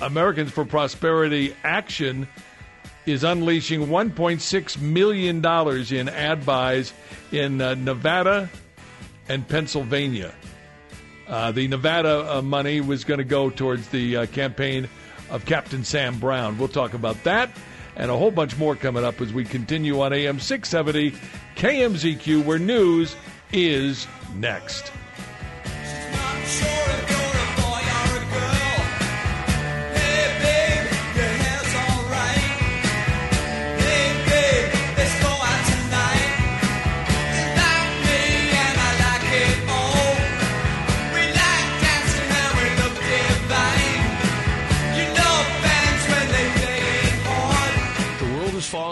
Uh, 0.00 0.06
Americans 0.06 0.50
for 0.50 0.64
Prosperity 0.64 1.54
Action 1.64 2.28
is 3.06 3.24
unleashing 3.24 3.86
$1.6 3.86 4.80
million 4.80 5.36
in 5.94 6.08
ad 6.08 6.46
buys 6.46 6.92
in 7.32 7.58
Nevada 7.58 8.48
and 9.28 9.46
Pennsylvania. 9.46 10.32
Uh, 11.26 11.52
the 11.52 11.68
Nevada 11.68 12.36
uh, 12.36 12.42
money 12.42 12.80
was 12.80 13.04
going 13.04 13.18
to 13.18 13.24
go 13.24 13.50
towards 13.50 13.88
the 13.88 14.16
uh, 14.16 14.26
campaign 14.26 14.88
of 15.30 15.44
Captain 15.46 15.84
Sam 15.84 16.18
Brown. 16.18 16.58
We'll 16.58 16.68
talk 16.68 16.94
about 16.94 17.22
that 17.24 17.50
and 17.96 18.10
a 18.10 18.16
whole 18.16 18.30
bunch 18.30 18.56
more 18.58 18.76
coming 18.76 19.04
up 19.04 19.20
as 19.20 19.32
we 19.32 19.44
continue 19.44 20.00
on 20.00 20.12
AM 20.12 20.40
670 20.40 21.16
KMZQ, 21.56 22.44
where 22.44 22.58
news 22.58 23.16
is 23.52 24.06
next. 24.36 24.92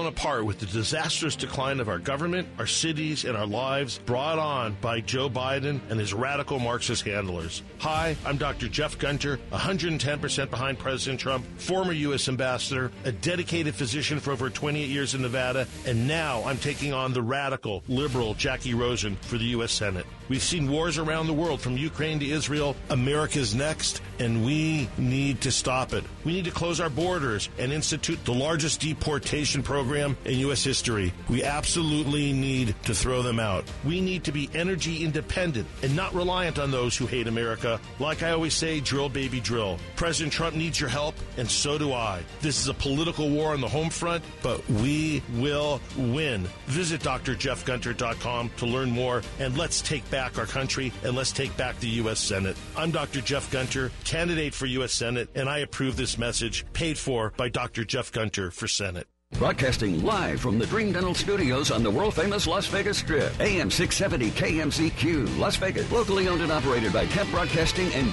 Fallen 0.02 0.14
apart 0.32 0.46
with 0.46 0.60
the 0.60 0.66
disastrous 0.66 1.36
decline 1.36 1.78
of 1.78 1.90
our 1.90 1.98
government, 1.98 2.48
our 2.58 2.66
cities, 2.66 3.26
and 3.26 3.36
our 3.36 3.44
lives 3.44 3.98
brought 4.06 4.38
on 4.38 4.74
by 4.80 4.98
Joe 4.98 5.28
Biden 5.28 5.78
and 5.90 6.00
his 6.00 6.14
radical 6.14 6.58
Marxist 6.58 7.04
handlers. 7.04 7.62
Hi, 7.80 8.16
I'm 8.24 8.38
Dr. 8.38 8.68
Jeff 8.68 8.98
Gunter, 8.98 9.38
110% 9.50 10.48
behind 10.48 10.78
President 10.78 11.20
Trump, 11.20 11.44
former 11.60 11.92
U.S. 11.92 12.30
ambassador, 12.30 12.90
a 13.04 13.12
dedicated 13.12 13.74
physician 13.74 14.20
for 14.20 14.32
over 14.32 14.48
28 14.48 14.88
years 14.88 15.14
in 15.14 15.20
Nevada, 15.20 15.66
and 15.84 16.08
now 16.08 16.42
I'm 16.44 16.56
taking 16.56 16.94
on 16.94 17.12
the 17.12 17.20
radical, 17.20 17.82
liberal 17.86 18.32
Jackie 18.32 18.72
Rosen 18.72 19.16
for 19.16 19.36
the 19.36 19.44
U.S. 19.44 19.72
Senate. 19.72 20.06
We've 20.30 20.42
seen 20.42 20.70
wars 20.70 20.96
around 20.96 21.26
the 21.26 21.34
world 21.34 21.60
from 21.60 21.76
Ukraine 21.76 22.18
to 22.20 22.26
Israel. 22.26 22.74
America's 22.88 23.54
next, 23.54 24.00
and 24.18 24.46
we 24.46 24.88
need 24.96 25.42
to 25.42 25.52
stop 25.52 25.92
it. 25.92 26.04
We 26.24 26.32
need 26.32 26.46
to 26.46 26.50
close 26.50 26.80
our 26.80 26.88
borders 26.88 27.50
and 27.58 27.70
institute 27.70 28.24
the 28.24 28.32
largest 28.32 28.80
deportation 28.80 29.62
program 29.62 30.16
in 30.24 30.38
U.S. 30.40 30.64
history. 30.64 31.12
We 31.28 31.44
absolutely 31.44 32.32
need 32.32 32.74
to 32.85 32.94
throw 32.94 33.22
them 33.22 33.40
out. 33.40 33.64
We 33.85 34.00
need 34.00 34.24
to 34.24 34.32
be 34.32 34.50
energy 34.54 35.04
independent 35.04 35.66
and 35.82 35.94
not 35.96 36.14
reliant 36.14 36.58
on 36.58 36.70
those 36.70 36.96
who 36.96 37.06
hate 37.06 37.26
America. 37.26 37.80
Like 37.98 38.22
I 38.22 38.30
always 38.30 38.54
say, 38.54 38.80
drill, 38.80 39.08
baby, 39.08 39.40
drill. 39.40 39.78
President 39.96 40.32
Trump 40.32 40.56
needs 40.56 40.80
your 40.80 40.88
help, 40.88 41.14
and 41.37 41.50
so 41.50 41.78
do 41.78 41.92
I. 41.92 42.22
This 42.40 42.61
is 42.61 42.68
a 42.68 42.74
political 42.74 43.28
war 43.28 43.52
on 43.52 43.61
the 43.61 43.68
home 43.68 43.90
front, 43.90 44.24
but 44.42 44.68
we 44.68 45.22
will 45.35 45.80
win. 45.96 46.48
Visit 46.66 47.02
drjeffgunter.com 47.02 48.50
to 48.56 48.66
learn 48.66 48.90
more, 48.90 49.22
and 49.38 49.56
let's 49.56 49.80
take 49.80 50.08
back 50.11 50.38
our 50.38 50.46
country 50.46 50.92
and 51.04 51.14
let's 51.14 51.32
take 51.32 51.56
back 51.56 51.78
the 51.80 51.88
U.S. 51.88 52.20
Senate. 52.20 52.56
I'm 52.76 52.90
Dr. 52.90 53.20
Jeff 53.20 53.50
Gunter, 53.50 53.90
candidate 54.04 54.54
for 54.54 54.66
U.S. 54.66 54.92
Senate, 54.92 55.28
and 55.35 55.48
I 55.48 55.58
approve 55.58 55.96
this 55.96 56.18
message 56.18 56.64
paid 56.72 56.98
for 56.98 57.32
by 57.37 57.48
Dr. 57.48 57.85
Jeff 57.85 58.12
Gunter 58.12 58.50
for 58.50 58.68
Senate. 58.68 59.06
Broadcasting 59.38 60.04
live 60.04 60.40
from 60.40 60.58
the 60.58 60.66
Dream 60.66 60.92
Dental 60.92 61.14
Studios 61.14 61.70
on 61.70 61.82
the 61.82 61.90
world 61.90 62.14
famous 62.14 62.46
Las 62.46 62.66
Vegas 62.66 62.98
Strip. 62.98 63.32
AM 63.40 63.70
670 63.70 64.30
KMZQ, 64.30 65.38
Las 65.38 65.56
Vegas. 65.56 65.90
Locally 65.90 66.28
owned 66.28 66.42
and 66.42 66.52
operated 66.52 66.92
by 66.92 67.06
Kemp 67.06 67.30
Broadcasting 67.30 67.92
and 67.94 68.10